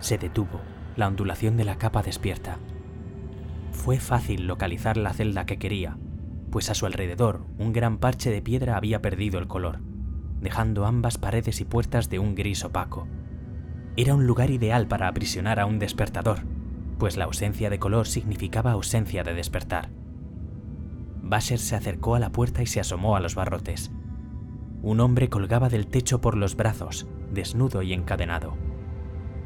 Se 0.00 0.18
detuvo, 0.18 0.60
la 0.96 1.08
ondulación 1.08 1.56
de 1.56 1.64
la 1.64 1.76
capa 1.76 2.02
despierta. 2.02 2.58
Fue 3.72 3.98
fácil 3.98 4.46
localizar 4.46 4.96
la 4.96 5.12
celda 5.12 5.46
que 5.46 5.58
quería, 5.58 5.96
pues 6.50 6.70
a 6.70 6.74
su 6.74 6.86
alrededor 6.86 7.44
un 7.58 7.72
gran 7.72 7.98
parche 7.98 8.30
de 8.30 8.42
piedra 8.42 8.76
había 8.76 9.02
perdido 9.02 9.38
el 9.38 9.48
color, 9.48 9.80
dejando 10.40 10.86
ambas 10.86 11.18
paredes 11.18 11.60
y 11.60 11.64
puertas 11.64 12.10
de 12.10 12.18
un 12.18 12.34
gris 12.34 12.64
opaco. 12.64 13.08
Era 13.96 14.14
un 14.14 14.26
lugar 14.26 14.50
ideal 14.50 14.86
para 14.86 15.08
aprisionar 15.08 15.60
a 15.60 15.66
un 15.66 15.78
despertador, 15.78 16.40
pues 16.98 17.16
la 17.16 17.24
ausencia 17.24 17.70
de 17.70 17.78
color 17.78 18.06
significaba 18.06 18.72
ausencia 18.72 19.22
de 19.24 19.34
despertar. 19.34 19.90
Basher 21.22 21.58
se 21.58 21.76
acercó 21.76 22.14
a 22.14 22.18
la 22.18 22.30
puerta 22.30 22.62
y 22.62 22.66
se 22.66 22.80
asomó 22.80 23.16
a 23.16 23.20
los 23.20 23.34
barrotes. 23.34 23.90
Un 24.82 25.00
hombre 25.00 25.28
colgaba 25.28 25.68
del 25.68 25.86
techo 25.86 26.20
por 26.20 26.36
los 26.36 26.56
brazos, 26.56 27.06
desnudo 27.32 27.82
y 27.82 27.92
encadenado. 27.92 28.56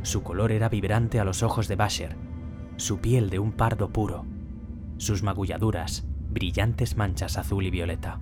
Su 0.03 0.23
color 0.23 0.53
era 0.53 0.69
vibrante 0.69 1.21
a 1.21 1.25
los 1.25 1.43
ojos 1.43 1.69
de 1.69 1.77
Basher, 1.77 2.17
su 2.77 2.99
piel 2.99 3.31
de 3.31 3.39
un 3.39 3.53
pardo 3.53 3.93
puro, 3.93 4.27
sus 4.97 5.23
magulladuras, 5.23 6.07
brillantes 6.31 6.97
manchas 6.97 7.39
azul 7.39 7.67
y 7.67 7.71
violeta. 7.71 8.21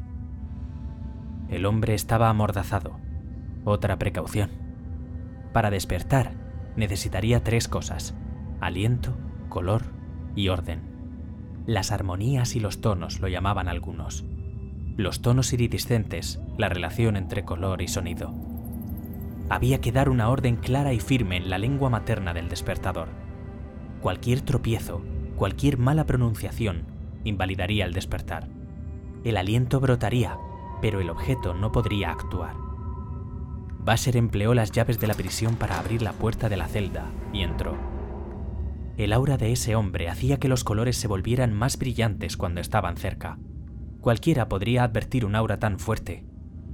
El 1.48 1.64
hombre 1.64 1.94
estaba 1.94 2.28
amordazado. 2.28 2.98
Otra 3.64 3.98
precaución. 3.98 4.50
Para 5.52 5.70
despertar, 5.70 6.34
necesitaría 6.76 7.42
tres 7.42 7.68
cosas 7.68 8.15
aliento, 8.60 9.16
color 9.48 9.82
y 10.34 10.48
orden. 10.48 10.82
Las 11.66 11.92
armonías 11.92 12.54
y 12.56 12.60
los 12.60 12.80
tonos 12.80 13.20
lo 13.20 13.28
llamaban 13.28 13.68
algunos. 13.68 14.24
Los 14.96 15.20
tonos 15.20 15.52
iridiscentes, 15.52 16.40
la 16.56 16.68
relación 16.68 17.16
entre 17.16 17.44
color 17.44 17.82
y 17.82 17.88
sonido. 17.88 18.32
Había 19.48 19.80
que 19.80 19.92
dar 19.92 20.08
una 20.08 20.28
orden 20.28 20.56
clara 20.56 20.92
y 20.92 21.00
firme 21.00 21.36
en 21.36 21.50
la 21.50 21.58
lengua 21.58 21.90
materna 21.90 22.34
del 22.34 22.48
despertador. 22.48 23.08
Cualquier 24.00 24.40
tropiezo, 24.40 25.02
cualquier 25.36 25.78
mala 25.78 26.06
pronunciación, 26.06 26.84
invalidaría 27.24 27.84
el 27.84 27.92
despertar. 27.92 28.48
El 29.24 29.36
aliento 29.36 29.80
brotaría, 29.80 30.38
pero 30.80 31.00
el 31.00 31.10
objeto 31.10 31.54
no 31.54 31.72
podría 31.72 32.10
actuar. 32.10 32.54
Basher 33.78 34.16
empleó 34.16 34.54
las 34.54 34.72
llaves 34.72 34.98
de 34.98 35.06
la 35.06 35.14
prisión 35.14 35.56
para 35.56 35.78
abrir 35.78 36.02
la 36.02 36.12
puerta 36.12 36.48
de 36.48 36.56
la 36.56 36.66
celda 36.66 37.06
y 37.32 37.42
entró. 37.42 37.95
El 38.96 39.12
aura 39.12 39.36
de 39.36 39.52
ese 39.52 39.76
hombre 39.76 40.08
hacía 40.08 40.38
que 40.38 40.48
los 40.48 40.64
colores 40.64 40.96
se 40.96 41.06
volvieran 41.06 41.52
más 41.52 41.78
brillantes 41.78 42.38
cuando 42.38 42.62
estaban 42.62 42.96
cerca. 42.96 43.38
Cualquiera 44.00 44.48
podría 44.48 44.84
advertir 44.84 45.26
un 45.26 45.36
aura 45.36 45.58
tan 45.58 45.78
fuerte, 45.78 46.24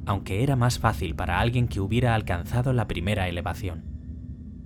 aunque 0.07 0.45
era 0.45 0.55
más 0.55 0.79
fácil 0.79 1.17
para 1.17 1.41
alguien 1.41 1.67
que 1.67 1.81
hubiera 1.81 2.15
alcanzado 2.15 2.73
la 2.73 2.87
primera 2.87 3.29
elevación. 3.29 3.85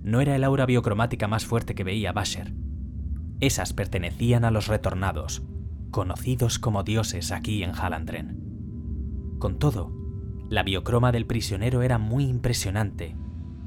No 0.03 0.21
era 0.21 0.35
el 0.35 0.43
aura 0.43 0.67
biocromática 0.67 1.27
más 1.27 1.45
fuerte 1.45 1.73
que 1.73 1.83
veía 1.83 2.11
Basher. 2.11 2.53
Esas 3.39 3.73
pertenecían 3.73 4.45
a 4.45 4.51
los 4.51 4.67
retornados, 4.67 5.43
conocidos 5.89 6.59
como 6.59 6.83
dioses 6.83 7.31
aquí 7.31 7.63
en 7.63 7.71
Halandren. 7.71 9.35
Con 9.39 9.57
todo, 9.57 9.91
la 10.49 10.61
biocroma 10.61 11.11
del 11.11 11.25
prisionero 11.25 11.81
era 11.81 11.97
muy 11.97 12.25
impresionante 12.25 13.15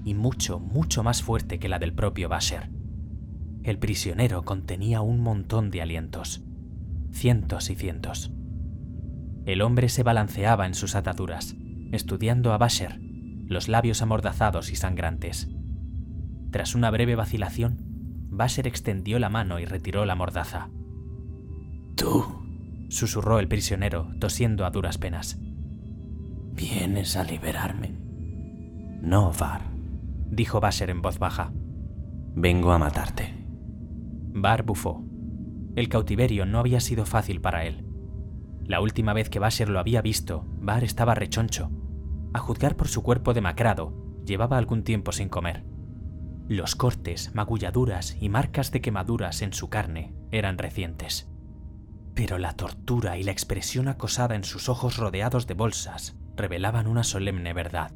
y 0.04 0.14
mucho, 0.14 0.60
mucho 0.60 1.02
más 1.02 1.22
fuerte 1.22 1.58
que 1.58 1.68
la 1.68 1.78
del 1.78 1.92
propio 1.92 2.28
Basher. 2.28 2.70
El 3.62 3.78
prisionero 3.78 4.42
contenía 4.42 5.02
un 5.02 5.20
montón 5.20 5.70
de 5.70 5.82
alientos, 5.82 6.42
cientos 7.12 7.68
y 7.70 7.74
cientos. 7.74 8.32
El 9.44 9.60
hombre 9.60 9.88
se 9.88 10.02
balanceaba 10.02 10.66
en 10.66 10.74
sus 10.74 10.94
ataduras, 10.94 11.56
estudiando 11.92 12.52
a 12.52 12.58
Basher, 12.58 12.98
los 13.46 13.68
labios 13.68 14.00
amordazados 14.00 14.70
y 14.70 14.76
sangrantes. 14.76 15.48
Tras 16.50 16.74
una 16.74 16.90
breve 16.90 17.16
vacilación, 17.16 17.78
Basher 18.30 18.66
extendió 18.66 19.18
la 19.18 19.28
mano 19.28 19.58
y 19.58 19.66
retiró 19.66 20.06
la 20.06 20.14
mordaza. 20.14 20.70
Tú, 21.96 22.24
susurró 22.88 23.40
el 23.40 23.48
prisionero, 23.48 24.10
tosiendo 24.20 24.64
a 24.64 24.70
duras 24.70 24.98
penas. 24.98 25.38
¿Vienes 26.52 27.16
a 27.16 27.24
liberarme? 27.24 27.98
No, 29.02 29.32
Var, 29.32 29.62
dijo 30.30 30.60
Basher 30.60 30.90
en 30.90 31.02
voz 31.02 31.18
baja. 31.18 31.52
Vengo 32.34 32.72
a 32.72 32.78
matarte. 32.78 33.39
Bar 34.32 34.62
bufó. 34.62 35.04
El 35.76 35.88
cautiverio 35.88 36.46
no 36.46 36.58
había 36.58 36.80
sido 36.80 37.04
fácil 37.04 37.40
para 37.40 37.64
él. 37.64 37.84
La 38.64 38.80
última 38.80 39.12
vez 39.12 39.28
que 39.28 39.38
Basher 39.38 39.68
lo 39.68 39.80
había 39.80 40.02
visto, 40.02 40.44
Bar 40.60 40.84
estaba 40.84 41.14
rechoncho. 41.14 41.70
A 42.32 42.38
juzgar 42.38 42.76
por 42.76 42.88
su 42.88 43.02
cuerpo 43.02 43.34
demacrado, 43.34 43.92
llevaba 44.24 44.58
algún 44.58 44.84
tiempo 44.84 45.10
sin 45.10 45.28
comer. 45.28 45.64
Los 46.48 46.76
cortes, 46.76 47.34
magulladuras 47.34 48.16
y 48.20 48.28
marcas 48.28 48.70
de 48.70 48.80
quemaduras 48.80 49.42
en 49.42 49.52
su 49.52 49.68
carne 49.68 50.14
eran 50.30 50.58
recientes. 50.58 51.28
Pero 52.14 52.38
la 52.38 52.52
tortura 52.52 53.18
y 53.18 53.24
la 53.24 53.32
expresión 53.32 53.88
acosada 53.88 54.36
en 54.36 54.44
sus 54.44 54.68
ojos 54.68 54.96
rodeados 54.96 55.46
de 55.46 55.54
bolsas 55.54 56.16
revelaban 56.36 56.86
una 56.86 57.02
solemne 57.02 57.52
verdad. 57.52 57.92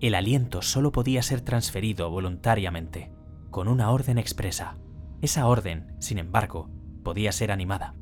El 0.00 0.14
aliento 0.14 0.62
solo 0.62 0.92
podía 0.92 1.22
ser 1.22 1.40
transferido 1.40 2.10
voluntariamente, 2.10 3.12
con 3.50 3.68
una 3.68 3.90
orden 3.90 4.18
expresa. 4.18 4.76
Esa 5.20 5.46
orden, 5.46 5.96
sin 5.98 6.18
embargo, 6.18 6.70
podía 7.02 7.32
ser 7.32 7.50
animada. 7.50 7.94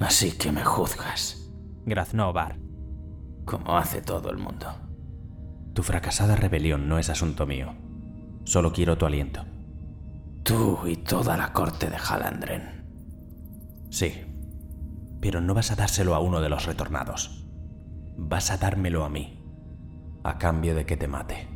Así 0.00 0.32
que 0.32 0.52
me 0.52 0.64
juzgas, 0.64 1.50
graznó 1.84 2.32
Bar. 2.32 2.58
como 3.44 3.76
hace 3.76 4.00
todo 4.00 4.30
el 4.30 4.38
mundo. 4.38 4.66
Tu 5.74 5.82
fracasada 5.82 6.36
rebelión 6.36 6.88
no 6.88 6.98
es 6.98 7.10
asunto 7.10 7.46
mío. 7.46 7.74
Solo 8.44 8.72
quiero 8.72 8.96
tu 8.96 9.06
aliento. 9.06 9.44
Tú 10.44 10.86
y 10.86 10.96
toda 10.96 11.36
la 11.36 11.52
corte 11.52 11.90
de 11.90 11.96
Halandren. 11.96 12.84
Sí, 13.90 14.12
pero 15.20 15.40
no 15.40 15.54
vas 15.54 15.70
a 15.70 15.76
dárselo 15.76 16.14
a 16.14 16.20
uno 16.20 16.40
de 16.40 16.48
los 16.48 16.66
retornados. 16.66 17.44
Vas 18.16 18.50
a 18.50 18.58
dármelo 18.58 19.04
a 19.04 19.08
mí, 19.08 19.42
a 20.22 20.38
cambio 20.38 20.74
de 20.74 20.86
que 20.86 20.96
te 20.96 21.08
mate. 21.08 21.48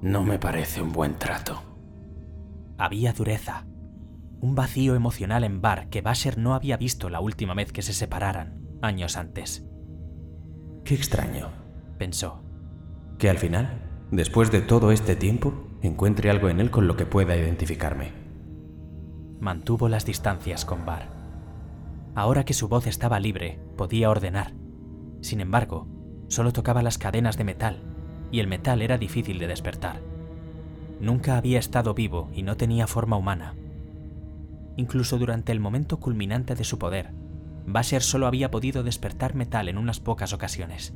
No 0.00 0.22
me 0.22 0.38
parece 0.38 0.80
un 0.80 0.92
buen 0.92 1.18
trato. 1.18 1.69
Había 2.80 3.12
dureza, 3.12 3.66
un 4.40 4.54
vacío 4.54 4.94
emocional 4.94 5.44
en 5.44 5.60
Bar 5.60 5.90
que 5.90 6.00
Basher 6.00 6.38
no 6.38 6.54
había 6.54 6.78
visto 6.78 7.10
la 7.10 7.20
última 7.20 7.52
vez 7.52 7.72
que 7.72 7.82
se 7.82 7.92
separaran, 7.92 8.62
años 8.80 9.18
antes. 9.18 9.66
Qué 10.82 10.94
extraño, 10.94 11.50
Pensó. 11.98 12.42
que 13.18 13.28
al 13.28 13.36
final, 13.36 13.82
después 14.10 14.50
de 14.50 14.62
todo 14.62 14.92
este 14.92 15.14
tiempo, 15.14 15.52
encuentre 15.82 16.30
algo 16.30 16.48
en 16.48 16.58
él 16.58 16.70
con 16.70 16.86
lo 16.86 16.96
que 16.96 17.04
pueda 17.04 17.36
identificarme. 17.36 18.12
Mantuvo 19.40 19.90
las 19.90 20.06
distancias 20.06 20.64
con 20.64 20.86
Bar. 20.86 21.10
Ahora 22.14 22.46
que 22.46 22.54
su 22.54 22.68
voz 22.68 22.86
estaba 22.86 23.20
libre, 23.20 23.60
podía 23.76 24.08
ordenar. 24.08 24.54
Sin 25.20 25.42
embargo, 25.42 25.86
solo 26.28 26.50
tocaba 26.54 26.82
las 26.82 26.96
cadenas 26.96 27.36
de 27.36 27.44
metal, 27.44 27.82
y 28.32 28.40
el 28.40 28.46
metal 28.46 28.80
era 28.80 28.96
difícil 28.96 29.38
de 29.38 29.48
despertar. 29.48 30.09
Nunca 31.00 31.36
había 31.36 31.58
estado 31.58 31.94
vivo 31.94 32.28
y 32.34 32.42
no 32.42 32.56
tenía 32.56 32.86
forma 32.86 33.16
humana. 33.16 33.54
Incluso 34.76 35.18
durante 35.18 35.52
el 35.52 35.60
momento 35.60 35.98
culminante 35.98 36.54
de 36.54 36.64
su 36.64 36.78
poder, 36.78 37.10
Basher 37.66 38.02
solo 38.02 38.26
había 38.26 38.50
podido 38.50 38.82
despertar 38.82 39.34
metal 39.34 39.68
en 39.68 39.78
unas 39.78 40.00
pocas 40.00 40.32
ocasiones. 40.32 40.94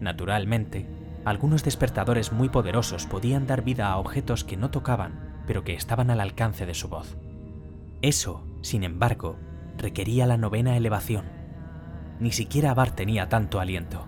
Naturalmente, 0.00 0.86
algunos 1.24 1.64
despertadores 1.64 2.32
muy 2.32 2.48
poderosos 2.50 3.06
podían 3.06 3.46
dar 3.46 3.62
vida 3.62 3.88
a 3.88 3.96
objetos 3.96 4.44
que 4.44 4.56
no 4.56 4.70
tocaban, 4.70 5.42
pero 5.46 5.64
que 5.64 5.74
estaban 5.74 6.10
al 6.10 6.20
alcance 6.20 6.66
de 6.66 6.74
su 6.74 6.88
voz. 6.88 7.16
Eso, 8.02 8.44
sin 8.60 8.84
embargo, 8.84 9.36
requería 9.78 10.26
la 10.26 10.36
novena 10.36 10.76
elevación. 10.76 11.24
Ni 12.20 12.32
siquiera 12.32 12.74
Bar 12.74 12.90
tenía 12.90 13.28
tanto 13.28 13.60
aliento. 13.60 14.06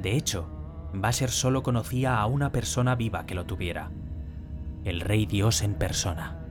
De 0.00 0.16
hecho, 0.16 0.48
Basher 0.92 1.30
solo 1.30 1.62
conocía 1.62 2.18
a 2.18 2.26
una 2.26 2.52
persona 2.52 2.94
viva 2.94 3.26
que 3.26 3.34
lo 3.34 3.46
tuviera. 3.46 3.90
El 4.84 5.00
Rey 5.00 5.24
Dios 5.24 5.62
en 5.62 5.74
persona. 5.74 6.44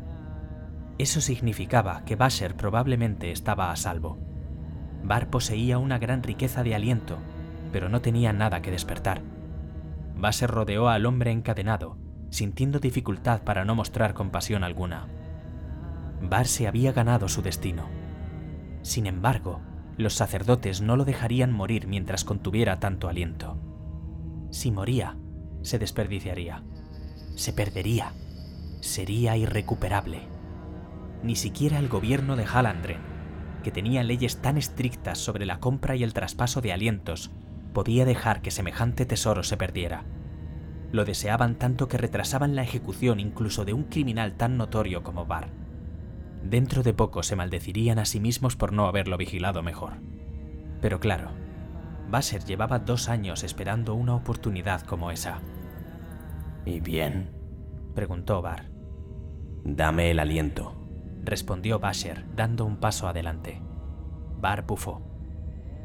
Eso 0.98 1.22
significaba 1.22 2.04
que 2.04 2.16
Basher 2.16 2.56
probablemente 2.56 3.32
estaba 3.32 3.72
a 3.72 3.76
salvo. 3.76 4.18
Bar 5.04 5.30
poseía 5.30 5.78
una 5.78 6.00
gran 6.00 6.24
riqueza 6.24 6.64
de 6.64 6.74
aliento, 6.74 7.20
pero 7.72 7.90
no 7.90 8.02
tenía 8.02 8.34
nada 8.34 8.64
que 8.64 8.72
despertar. 8.72 9.22
Basher 10.16 10.50
rodeó 10.50 10.90
al 10.90 11.06
hombre 11.06 11.30
encadenado, 11.30 11.98
sintiendo 12.32 12.80
dificultad 12.80 13.44
para 13.44 13.66
no 13.66 13.76
mostrar 13.76 14.16
compasión 14.16 14.64
alguna. 14.64 15.08
Bar 16.20 16.48
se 16.48 16.68
había 16.68 16.92
ganado 16.92 17.30
su 17.30 17.44
destino. 17.44 17.88
Sin 18.82 19.06
embargo, 19.06 19.62
los 19.96 20.16
sacerdotes 20.16 20.82
no 20.82 20.96
lo 20.96 21.06
dejarían 21.06 21.52
morir 21.52 21.88
mientras 21.88 22.24
contuviera 22.24 22.80
tanto 22.80 23.10
aliento. 23.10 23.60
Si 24.50 24.72
moría, 24.72 25.18
se 25.62 25.78
desperdiciaría, 25.78 26.64
se 27.36 27.54
perdería, 27.54 28.14
sería 28.84 29.38
irrecuperable. 29.38 30.20
Ni 31.24 31.36
siquiera 31.36 31.80
el 31.80 31.88
gobierno 31.88 32.36
de 32.36 32.46
Halandren, 32.46 33.00
que 33.64 33.72
tenía 33.72 34.04
leyes 34.04 34.42
tan 34.42 34.58
estrictas 34.58 35.18
sobre 35.20 35.46
la 35.46 35.60
compra 35.60 35.96
y 35.96 36.04
el 36.04 36.14
traspaso 36.14 36.60
de 36.60 36.74
alientos, 36.74 37.32
podía 37.74 38.04
dejar 38.04 38.42
que 38.42 38.52
semejante 38.52 39.06
tesoro 39.06 39.44
se 39.44 39.56
perdiera. 39.56 40.04
Lo 40.92 41.06
deseaban 41.06 41.56
tanto 41.56 41.88
que 41.88 41.98
retrasaban 41.98 42.56
la 42.56 42.64
ejecución 42.64 43.20
incluso 43.20 43.64
de 43.64 43.74
un 43.74 43.86
criminal 43.86 44.34
tan 44.34 44.58
notorio 44.58 45.02
como 45.02 45.26
Bar. 45.26 45.48
Dentro 46.44 46.84
de 46.84 46.94
poco 46.94 47.24
se 47.24 47.38
maldecirían 47.38 48.00
a 48.00 48.06
sí 48.06 48.20
mismos 48.20 48.58
por 48.58 48.74
no 48.74 48.86
haberlo 48.86 49.18
vigilado 49.18 49.64
mejor. 49.64 49.94
Pero 50.82 51.00
claro, 51.00 51.32
Basser 52.10 52.44
llevaba 52.44 52.80
dos 52.80 53.08
años 53.08 53.44
esperando 53.44 53.96
una 53.96 54.14
oportunidad 54.14 54.82
como 54.82 55.10
esa. 55.10 55.40
¿Y 56.66 56.82
bien? 56.82 57.30
Preguntó 57.96 58.42
Bar. 58.42 58.73
Dame 59.64 60.12
el 60.12 60.20
aliento. 60.20 60.76
Respondió 61.24 61.80
Basher, 61.80 62.26
dando 62.36 62.66
un 62.66 62.78
paso 62.78 63.08
adelante. 63.08 63.62
Bar 64.40 64.66
bufó. 64.66 65.02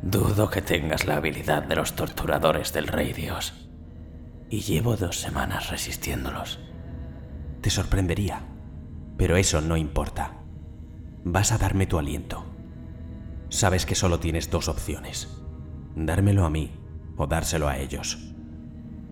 Dudo 0.02 0.50
que 0.50 0.62
tengas 0.62 1.06
la 1.06 1.16
habilidad 1.16 1.62
de 1.62 1.76
los 1.76 1.94
torturadores 1.94 2.72
del 2.72 2.88
Rey 2.88 3.12
Dios. 3.12 3.68
Y 4.50 4.60
llevo 4.60 4.96
dos 4.96 5.20
semanas 5.20 5.70
resistiéndolos. 5.70 6.58
Te 7.60 7.70
sorprendería, 7.70 8.42
pero 9.16 9.36
eso 9.36 9.60
no 9.60 9.76
importa. 9.76 10.42
Vas 11.24 11.52
a 11.52 11.58
darme 11.58 11.86
tu 11.86 11.98
aliento. 11.98 12.44
Sabes 13.48 13.86
que 13.86 13.94
solo 13.94 14.18
tienes 14.18 14.50
dos 14.50 14.68
opciones. 14.68 15.40
Dármelo 15.94 16.44
a 16.44 16.50
mí 16.50 16.72
o 17.16 17.28
dárselo 17.28 17.68
a 17.68 17.78
ellos. 17.78 18.34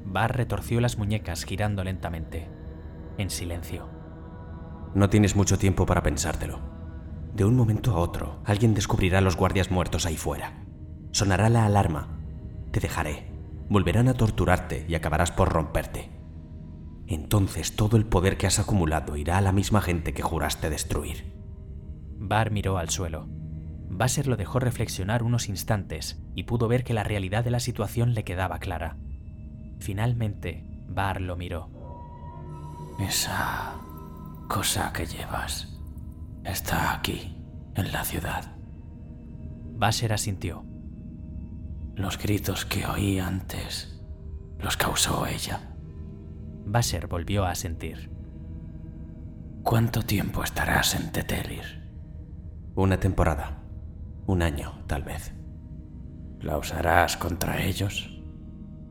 Bar 0.05 0.37
retorció 0.37 0.81
las 0.81 0.99
muñecas 0.99 1.45
girando 1.45 1.85
lentamente, 1.85 2.49
en 3.19 3.31
silencio. 3.31 3.96
No 4.97 5.11
tienes 5.11 5.37
mucho 5.37 5.59
tiempo 5.59 5.85
para 5.85 6.03
pensártelo. 6.03 6.59
De 7.35 7.45
un 7.45 7.55
momento 7.55 7.93
a 7.93 7.99
otro, 7.99 8.41
alguien 8.47 8.73
descubrirá 8.73 9.19
a 9.19 9.21
los 9.21 9.37
guardias 9.37 9.71
muertos 9.71 10.07
ahí 10.07 10.17
fuera. 10.17 10.65
Sonará 11.11 11.51
la 11.51 11.67
alarma. 11.67 12.19
Te 12.71 12.81
dejaré. 12.81 13.31
Volverán 13.69 14.09
a 14.09 14.15
torturarte 14.15 14.87
y 14.89 14.95
acabarás 14.95 15.33
por 15.33 15.53
romperte. 15.53 16.09
Entonces 17.07 17.77
todo 17.77 17.99
el 17.99 18.07
poder 18.07 18.39
que 18.39 18.47
has 18.47 18.59
acumulado 18.59 19.19
irá 19.19 19.37
a 19.37 19.43
la 19.43 19.53
misma 19.53 19.83
gente 19.83 20.15
que 20.15 20.23
juraste 20.23 20.71
destruir. 20.71 21.31
Bar 22.17 22.51
miró 22.51 22.79
al 22.79 22.89
suelo. 22.89 23.29
Basser 23.91 24.27
lo 24.27 24.39
dejó 24.39 24.61
reflexionar 24.61 25.23
unos 25.23 25.51
instantes 25.51 26.25
y 26.35 26.45
pudo 26.45 26.69
ver 26.69 26.85
que 26.85 26.95
la 26.95 27.05
realidad 27.05 27.45
de 27.45 27.51
la 27.51 27.61
situación 27.61 28.15
le 28.15 28.25
quedaba 28.25 28.61
clara. 28.61 28.97
Finalmente, 29.79 30.65
Bar 30.89 31.21
lo 31.21 31.37
miró. 31.37 31.69
Esa 32.99 33.75
cosa 34.49 34.93
que 34.93 35.07
llevas 35.07 35.77
está 36.45 36.95
aquí, 36.95 37.37
en 37.75 37.93
la 37.93 38.05
ciudad. 38.05 38.57
Basser 39.75 40.13
asintió. 40.13 40.65
Los 41.95 42.19
gritos 42.19 42.65
que 42.65 42.87
oí 42.87 43.19
antes 43.19 44.01
los 44.59 44.77
causó 44.77 45.27
ella. 45.27 45.75
Basser 46.65 47.07
volvió 47.07 47.45
a 47.45 47.55
sentir. 47.55 48.11
¿Cuánto 49.63 50.03
tiempo 50.03 50.45
estarás 50.45 50.95
en 50.95 51.11
Tetelir? 51.11 51.91
Una 52.75 53.01
temporada. 53.01 53.63
Un 54.27 54.43
año, 54.43 54.85
tal 54.87 55.03
vez. 55.03 55.35
¿La 56.41 56.59
usarás 56.59 57.17
contra 57.17 57.63
ellos? 57.63 58.13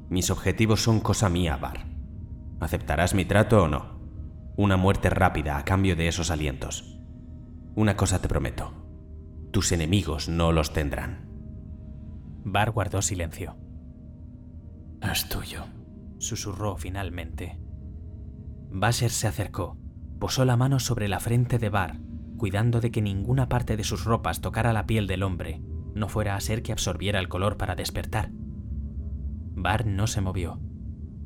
Mis 0.10 0.30
objetivos 0.30 0.84
son 0.84 1.00
cosa 1.00 1.30
mía, 1.30 1.58
Bar. 1.58 1.86
¿Aceptarás 2.60 3.14
mi 3.14 3.26
trato 3.26 3.64
o 3.64 3.68
no? 3.68 3.95
Una 4.58 4.78
muerte 4.78 5.10
rápida 5.10 5.58
a 5.58 5.66
cambio 5.66 5.98
de 5.98 6.08
esos 6.08 6.32
alientos. 6.32 6.98
Una 7.76 7.98
cosa 7.98 8.22
te 8.22 8.30
prometo. 8.30 8.72
Tus 9.52 9.74
enemigos 9.74 10.30
no 10.30 10.54
los 10.54 10.72
tendrán. 10.72 11.30
Bar 12.46 12.72
guardó 12.72 13.02
silencio. 13.02 13.58
Es 15.02 15.28
tuyo. 15.28 15.66
Susurró 16.20 16.78
finalmente. 16.78 17.60
Basher 18.70 19.12
se 19.12 19.28
acercó, 19.28 19.78
posó 20.20 20.46
la 20.46 20.56
mano 20.56 20.80
sobre 20.80 21.10
la 21.10 21.20
frente 21.20 21.60
de 21.60 21.70
Bar, 21.70 22.00
cuidando 22.38 22.80
de 22.80 22.92
que 22.92 23.02
ninguna 23.02 23.50
parte 23.50 23.76
de 23.76 23.84
sus 23.84 24.06
ropas 24.06 24.40
tocara 24.40 24.72
la 24.72 24.86
piel 24.86 25.06
del 25.06 25.24
hombre, 25.24 25.62
no 25.94 26.08
fuera 26.08 26.36
a 26.38 26.40
ser 26.40 26.64
que 26.64 26.72
absorbiera 26.72 27.20
el 27.20 27.28
color 27.28 27.58
para 27.58 27.76
despertar. 27.76 28.32
Bar 28.32 29.86
no 29.86 30.08
se 30.08 30.22
movió. 30.22 30.62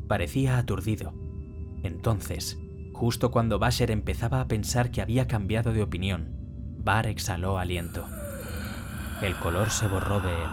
Parecía 0.07 0.57
aturdido. 0.57 1.13
Entonces, 1.83 2.59
justo 2.99 3.31
cuando 3.31 3.59
Basher 3.59 3.91
empezaba 3.91 4.41
a 4.41 4.49
pensar 4.49 4.91
que 4.91 5.01
había 5.01 5.25
cambiado 5.25 5.71
de 5.71 5.81
opinión, 5.81 6.35
Bar 6.83 7.07
exhaló 7.07 7.57
aliento. 7.57 8.05
El 9.21 9.37
color 9.37 9.69
se 9.69 9.87
borró 9.87 10.19
de 10.19 10.33
él. 10.33 10.49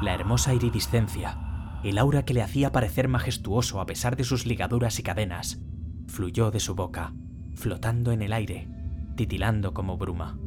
La 0.00 0.14
hermosa 0.14 0.54
iridiscencia, 0.54 1.80
el 1.82 1.98
aura 1.98 2.24
que 2.24 2.32
le 2.32 2.42
hacía 2.42 2.70
parecer 2.70 3.08
majestuoso 3.08 3.80
a 3.80 3.86
pesar 3.86 4.14
de 4.14 4.22
sus 4.22 4.46
ligaduras 4.46 5.00
y 5.00 5.02
cadenas, 5.02 5.58
fluyó 6.06 6.52
de 6.52 6.60
su 6.60 6.76
boca, 6.76 7.12
flotando 7.56 8.12
en 8.12 8.22
el 8.22 8.32
aire, 8.32 8.68
titilando 9.16 9.74
como 9.74 9.98
bruma. 9.98 10.38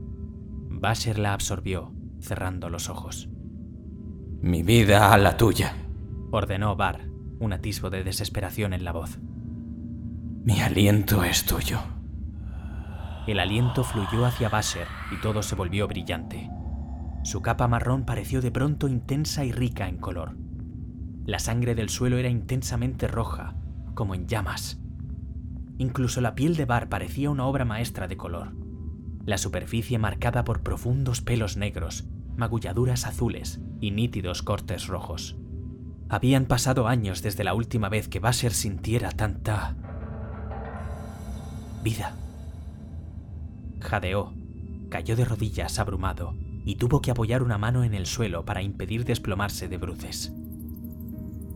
Basher 0.69 1.19
la 1.19 1.33
absorbió, 1.33 1.91
cerrando 2.21 2.69
los 2.69 2.87
ojos. 2.87 3.27
Mi 4.39 4.63
vida 4.63 5.11
a 5.11 5.17
la 5.17 5.35
tuya, 5.35 5.75
Ordenó 6.31 6.77
Bar, 6.77 7.01
un 7.39 7.51
atisbo 7.51 7.89
de 7.89 8.05
desesperación 8.05 8.71
en 8.71 8.85
la 8.85 8.93
voz. 8.93 9.19
Mi 10.43 10.59
aliento 10.59 11.23
es 11.23 11.45
tuyo. 11.45 11.79
El 13.27 13.39
aliento 13.39 13.85
fluyó 13.85 14.25
hacia 14.25 14.49
Basher 14.49 14.87
y 15.11 15.21
todo 15.21 15.41
se 15.41 15.55
volvió 15.55 15.87
brillante. 15.87 16.49
Su 17.23 17.41
capa 17.41 17.69
marrón 17.69 18.03
pareció 18.03 18.41
de 18.41 18.51
pronto 18.51 18.89
intensa 18.89 19.45
y 19.45 19.53
rica 19.53 19.87
en 19.87 19.97
color. 19.97 20.35
La 21.25 21.39
sangre 21.39 21.75
del 21.75 21.87
suelo 21.87 22.17
era 22.17 22.27
intensamente 22.27 23.07
roja, 23.07 23.55
como 23.93 24.15
en 24.15 24.27
llamas. 24.27 24.81
Incluso 25.77 26.19
la 26.19 26.35
piel 26.35 26.57
de 26.57 26.65
Bar 26.65 26.89
parecía 26.89 27.29
una 27.29 27.45
obra 27.45 27.63
maestra 27.63 28.09
de 28.09 28.17
color. 28.17 28.53
La 29.25 29.37
superficie 29.37 29.97
marcada 29.97 30.43
por 30.43 30.61
profundos 30.61 31.21
pelos 31.21 31.55
negros, 31.55 32.09
magulladuras 32.35 33.05
azules 33.05 33.61
y 33.79 33.91
nítidos 33.91 34.43
cortes 34.43 34.87
rojos. 34.87 35.37
Habían 36.09 36.45
pasado 36.45 36.89
años 36.89 37.21
desde 37.21 37.45
la 37.45 37.53
última 37.53 37.87
vez 37.87 38.09
que 38.09 38.19
Basher 38.19 38.51
sintiera 38.51 39.11
tanta... 39.11 39.77
vida. 41.83 42.15
Jadeó, 43.79 44.33
cayó 44.89 45.15
de 45.15 45.25
rodillas 45.25 45.79
abrumado 45.79 46.35
y 46.65 46.75
tuvo 46.75 47.01
que 47.01 47.11
apoyar 47.11 47.43
una 47.43 47.57
mano 47.57 47.83
en 47.83 47.93
el 47.93 48.05
suelo 48.05 48.45
para 48.45 48.61
impedir 48.61 49.05
desplomarse 49.05 49.67
de 49.67 49.77
bruces. 49.77 50.33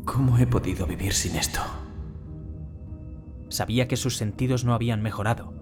¿Cómo 0.06 0.38
he 0.38 0.46
podido 0.46 0.86
vivir 0.86 1.14
sin 1.14 1.36
esto? 1.36 1.62
Sabía 3.50 3.88
que 3.88 3.98
sus 3.98 4.18
sentidos 4.18 4.66
no 4.66 4.74
habían 4.74 5.02
mejorado, 5.02 5.54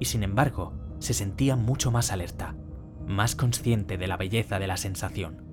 y 0.00 0.06
sin 0.06 0.22
embargo 0.22 0.72
se 0.98 1.14
sentía 1.14 1.56
mucho 1.56 1.90
más 1.90 2.12
alerta, 2.12 2.56
más 3.06 3.36
consciente 3.36 3.98
de 3.98 4.08
la 4.08 4.16
belleza 4.16 4.58
de 4.58 4.66
la 4.66 4.76
sensación. 4.76 5.44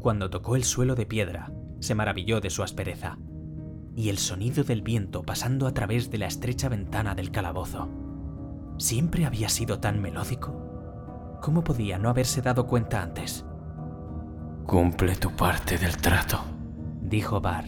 Cuando 0.00 0.30
tocó 0.30 0.56
el 0.56 0.64
suelo 0.64 0.94
de 0.94 1.06
piedra, 1.06 1.52
se 1.80 1.94
maravilló 1.94 2.40
de 2.40 2.50
su 2.50 2.62
aspereza, 2.62 3.18
y 3.98 4.10
el 4.10 4.18
sonido 4.18 4.62
del 4.62 4.80
viento 4.80 5.24
pasando 5.24 5.66
a 5.66 5.74
través 5.74 6.08
de 6.08 6.18
la 6.18 6.26
estrecha 6.26 6.68
ventana 6.68 7.16
del 7.16 7.32
calabozo. 7.32 7.88
¿Siempre 8.76 9.26
había 9.26 9.48
sido 9.48 9.80
tan 9.80 10.00
melódico? 10.00 11.38
¿Cómo 11.42 11.64
podía 11.64 11.98
no 11.98 12.08
haberse 12.08 12.40
dado 12.40 12.68
cuenta 12.68 13.02
antes? 13.02 13.44
Cumple 14.66 15.16
tu 15.16 15.34
parte 15.34 15.78
del 15.78 15.96
trato. 15.96 16.38
dijo 17.02 17.40
Bar. 17.40 17.64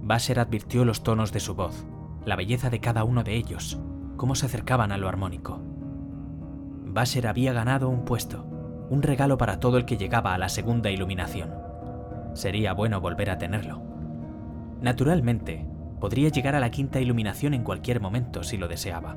Basher 0.00 0.40
advirtió 0.40 0.84
los 0.84 1.04
tonos 1.04 1.30
de 1.30 1.38
su 1.38 1.54
voz, 1.54 1.86
la 2.24 2.34
belleza 2.34 2.68
de 2.68 2.80
cada 2.80 3.04
uno 3.04 3.22
de 3.22 3.36
ellos, 3.36 3.78
cómo 4.16 4.34
se 4.34 4.46
acercaban 4.46 4.90
a 4.90 4.96
lo 4.96 5.06
armónico. 5.08 5.62
Basher 6.84 7.28
había 7.28 7.52
ganado 7.52 7.90
un 7.90 8.04
puesto, 8.04 8.42
un 8.90 9.02
regalo 9.02 9.38
para 9.38 9.60
todo 9.60 9.76
el 9.78 9.84
que 9.84 9.98
llegaba 9.98 10.34
a 10.34 10.38
la 10.38 10.48
segunda 10.48 10.90
iluminación. 10.90 11.54
Sería 12.34 12.72
bueno 12.72 13.00
volver 13.00 13.30
a 13.30 13.38
tenerlo. 13.38 13.91
Naturalmente, 14.82 15.64
podría 16.00 16.28
llegar 16.28 16.56
a 16.56 16.60
la 16.60 16.70
quinta 16.70 17.00
iluminación 17.00 17.54
en 17.54 17.62
cualquier 17.62 18.00
momento 18.00 18.42
si 18.42 18.56
lo 18.56 18.66
deseaba. 18.66 19.16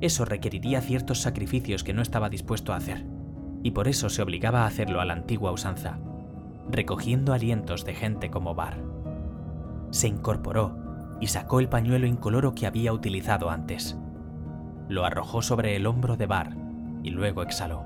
Eso 0.00 0.24
requeriría 0.24 0.80
ciertos 0.80 1.20
sacrificios 1.20 1.84
que 1.84 1.92
no 1.92 2.00
estaba 2.00 2.30
dispuesto 2.30 2.72
a 2.72 2.76
hacer, 2.76 3.04
y 3.62 3.72
por 3.72 3.88
eso 3.88 4.08
se 4.08 4.22
obligaba 4.22 4.62
a 4.62 4.66
hacerlo 4.66 5.00
a 5.00 5.04
la 5.04 5.12
antigua 5.12 5.52
usanza, 5.52 5.98
recogiendo 6.70 7.34
alientos 7.34 7.84
de 7.84 7.94
gente 7.94 8.30
como 8.30 8.54
Bar. 8.54 8.82
Se 9.90 10.08
incorporó 10.08 10.78
y 11.20 11.26
sacó 11.26 11.60
el 11.60 11.68
pañuelo 11.68 12.06
incoloro 12.06 12.54
que 12.54 12.66
había 12.66 12.92
utilizado 12.92 13.50
antes. 13.50 13.98
Lo 14.88 15.04
arrojó 15.04 15.42
sobre 15.42 15.76
el 15.76 15.86
hombro 15.86 16.16
de 16.16 16.26
Bar 16.26 16.56
y 17.02 17.10
luego 17.10 17.42
exhaló. 17.42 17.84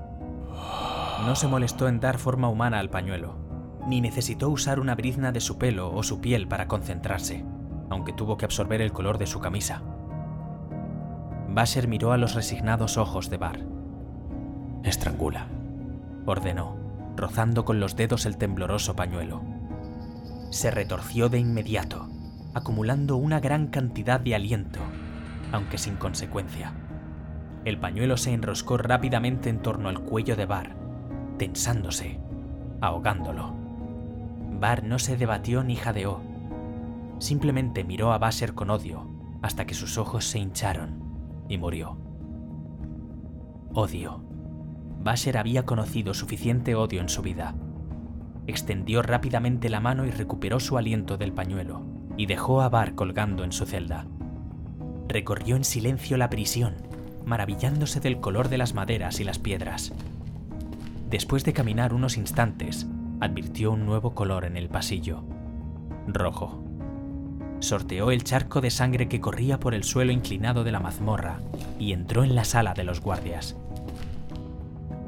No 1.25 1.35
se 1.35 1.47
molestó 1.47 1.87
en 1.87 1.99
dar 1.99 2.17
forma 2.17 2.47
humana 2.47 2.79
al 2.79 2.89
pañuelo, 2.89 3.35
ni 3.87 4.01
necesitó 4.01 4.49
usar 4.49 4.79
una 4.79 4.95
brizna 4.95 5.31
de 5.31 5.39
su 5.39 5.57
pelo 5.57 5.93
o 5.93 6.03
su 6.03 6.21
piel 6.21 6.47
para 6.47 6.67
concentrarse, 6.67 7.45
aunque 7.89 8.13
tuvo 8.13 8.37
que 8.37 8.45
absorber 8.45 8.81
el 8.81 8.91
color 8.91 9.17
de 9.17 9.27
su 9.27 9.39
camisa. 9.39 9.81
Basher 11.49 11.87
miró 11.87 12.13
a 12.13 12.17
los 12.17 12.35
resignados 12.35 12.97
ojos 12.97 13.29
de 13.29 13.37
Bar. 13.37 13.59
Estrangula. 14.83 15.47
ordenó, 16.25 16.77
rozando 17.17 17.65
con 17.65 17.79
los 17.79 17.95
dedos 17.95 18.25
el 18.25 18.37
tembloroso 18.37 18.95
pañuelo. 18.95 19.41
Se 20.49 20.71
retorció 20.71 21.29
de 21.29 21.39
inmediato, 21.39 22.07
acumulando 22.53 23.17
una 23.17 23.39
gran 23.39 23.67
cantidad 23.67 24.19
de 24.19 24.35
aliento, 24.35 24.79
aunque 25.51 25.77
sin 25.77 25.95
consecuencia. 25.95 26.73
El 27.65 27.77
pañuelo 27.77 28.17
se 28.17 28.33
enroscó 28.33 28.77
rápidamente 28.77 29.49
en 29.49 29.61
torno 29.61 29.89
al 29.89 29.99
cuello 29.99 30.35
de 30.35 30.45
Bar, 30.45 30.75
tensándose, 31.37 32.19
ahogándolo. 32.81 33.60
Bar 34.61 34.83
no 34.83 34.99
se 34.99 35.17
debatió 35.17 35.63
ni 35.63 35.75
jadeó. 35.75 36.21
Simplemente 37.17 37.83
miró 37.83 38.13
a 38.13 38.19
Basher 38.19 38.53
con 38.53 38.69
odio 38.69 39.07
hasta 39.41 39.65
que 39.65 39.73
sus 39.73 39.97
ojos 39.97 40.25
se 40.25 40.37
hincharon 40.37 41.01
y 41.49 41.57
murió. 41.57 41.97
Odio. 43.73 44.23
Basher 44.99 45.39
había 45.39 45.65
conocido 45.65 46.13
suficiente 46.13 46.75
odio 46.75 47.01
en 47.01 47.09
su 47.09 47.23
vida. 47.23 47.55
Extendió 48.45 49.01
rápidamente 49.01 49.67
la 49.67 49.79
mano 49.79 50.05
y 50.05 50.11
recuperó 50.11 50.59
su 50.59 50.77
aliento 50.77 51.17
del 51.17 51.33
pañuelo, 51.33 51.81
y 52.15 52.27
dejó 52.27 52.61
a 52.61 52.69
Bar 52.69 52.93
colgando 52.93 53.43
en 53.43 53.53
su 53.53 53.65
celda. 53.65 54.05
Recorrió 55.07 55.55
en 55.55 55.63
silencio 55.63 56.17
la 56.17 56.29
prisión, 56.29 56.75
maravillándose 57.25 57.99
del 57.99 58.19
color 58.19 58.47
de 58.49 58.59
las 58.59 58.75
maderas 58.75 59.19
y 59.21 59.23
las 59.23 59.39
piedras. 59.39 59.91
Después 61.09 61.43
de 61.45 61.53
caminar 61.53 61.95
unos 61.95 62.15
instantes, 62.15 62.87
advirtió 63.21 63.71
un 63.71 63.85
nuevo 63.85 64.13
color 64.13 64.43
en 64.45 64.57
el 64.57 64.67
pasillo. 64.67 65.23
Rojo. 66.07 66.63
Sorteó 67.59 68.09
el 68.09 68.23
charco 68.23 68.59
de 68.59 68.71
sangre 68.71 69.07
que 69.07 69.21
corría 69.21 69.59
por 69.59 69.75
el 69.75 69.83
suelo 69.83 70.11
inclinado 70.11 70.63
de 70.63 70.71
la 70.71 70.79
mazmorra 70.79 71.39
y 71.79 71.93
entró 71.93 72.23
en 72.23 72.33
la 72.35 72.43
sala 72.43 72.73
de 72.73 72.83
los 72.83 72.99
guardias. 72.99 73.55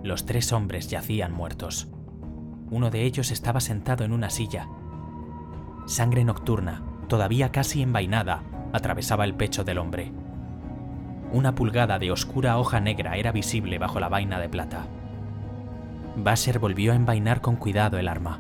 Los 0.04 0.26
tres 0.26 0.54
hombres 0.54 0.90
yacían 0.90 1.34
muertos. 1.34 1.88
Uno 2.70 2.92
de 2.92 3.04
ellos 3.04 3.32
estaba 3.32 3.60
sentado 3.60 4.04
en 4.06 4.14
una 4.14 4.30
silla. 4.30 4.68
Sangre 5.88 6.24
nocturna, 6.24 6.84
todavía 7.08 7.52
casi 7.52 7.82
envainada, 7.82 8.44
atravesaba 8.74 9.26
el 9.26 9.34
pecho 9.34 9.64
del 9.64 9.80
hombre. 9.80 10.12
Una 11.32 11.56
pulgada 11.56 11.98
de 11.98 12.12
oscura 12.12 12.60
hoja 12.60 12.80
negra 12.80 13.18
era 13.18 13.32
visible 13.32 13.80
bajo 13.80 14.00
la 14.00 14.10
vaina 14.10 14.40
de 14.40 14.50
plata. 14.50 14.86
Basher 16.16 16.60
volvió 16.60 16.92
a 16.92 16.96
envainar 16.96 17.42
con 17.42 17.56
cuidado 17.56 17.98
el 17.98 18.08
arma. 18.08 18.40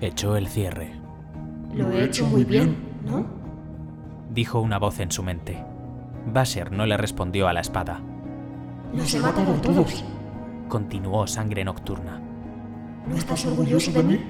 Echó 0.00 0.36
el 0.36 0.48
cierre, 0.48 0.92
Lo 1.74 1.90
he 1.92 2.04
hecho 2.04 2.26
muy 2.26 2.44
bien, 2.44 2.76
¿no? 3.04 3.24
dijo 4.30 4.60
una 4.60 4.78
voz 4.78 4.98
en 5.00 5.12
su 5.12 5.22
mente. 5.22 5.64
Basher 6.26 6.72
no 6.72 6.86
le 6.86 6.96
respondió 6.96 7.46
a 7.48 7.52
la 7.52 7.60
espada. 7.60 8.00
Los 8.92 9.14
he 9.14 9.20
matado 9.20 9.54
a 9.54 9.60
todos. 9.60 10.04
Continuó 10.68 11.26
sangre 11.26 11.64
nocturna. 11.64 12.20
¿No 13.06 13.16
estás 13.16 13.44
orgulloso 13.46 13.92
de 13.92 14.02
mí? 14.02 14.20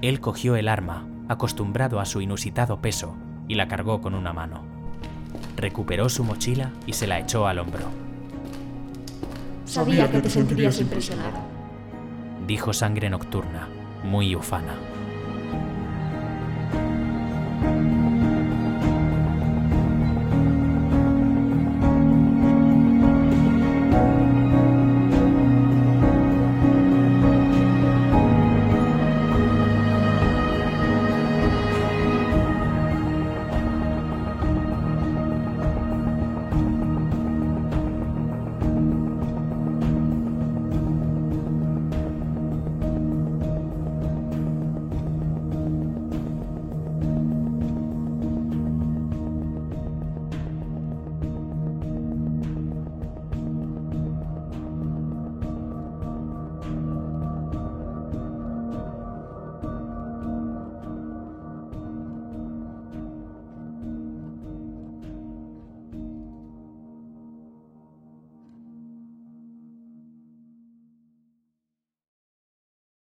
Él 0.00 0.20
cogió 0.20 0.56
el 0.56 0.68
arma, 0.68 1.06
acostumbrado 1.28 2.00
a 2.00 2.06
su 2.06 2.20
inusitado 2.20 2.80
peso, 2.80 3.16
y 3.48 3.54
la 3.54 3.68
cargó 3.68 4.00
con 4.00 4.14
una 4.14 4.32
mano. 4.32 4.62
Recuperó 5.56 6.08
su 6.08 6.24
mochila 6.24 6.70
y 6.86 6.94
se 6.94 7.06
la 7.06 7.18
echó 7.18 7.46
al 7.46 7.58
hombro. 7.58 7.86
Sabía 9.72 10.10
que 10.10 10.20
te 10.20 10.28
sentirías 10.28 10.78
impresionado. 10.82 11.38
Dijo 12.46 12.74
sangre 12.74 13.08
nocturna, 13.08 13.70
muy 14.04 14.36
ufana. 14.36 14.74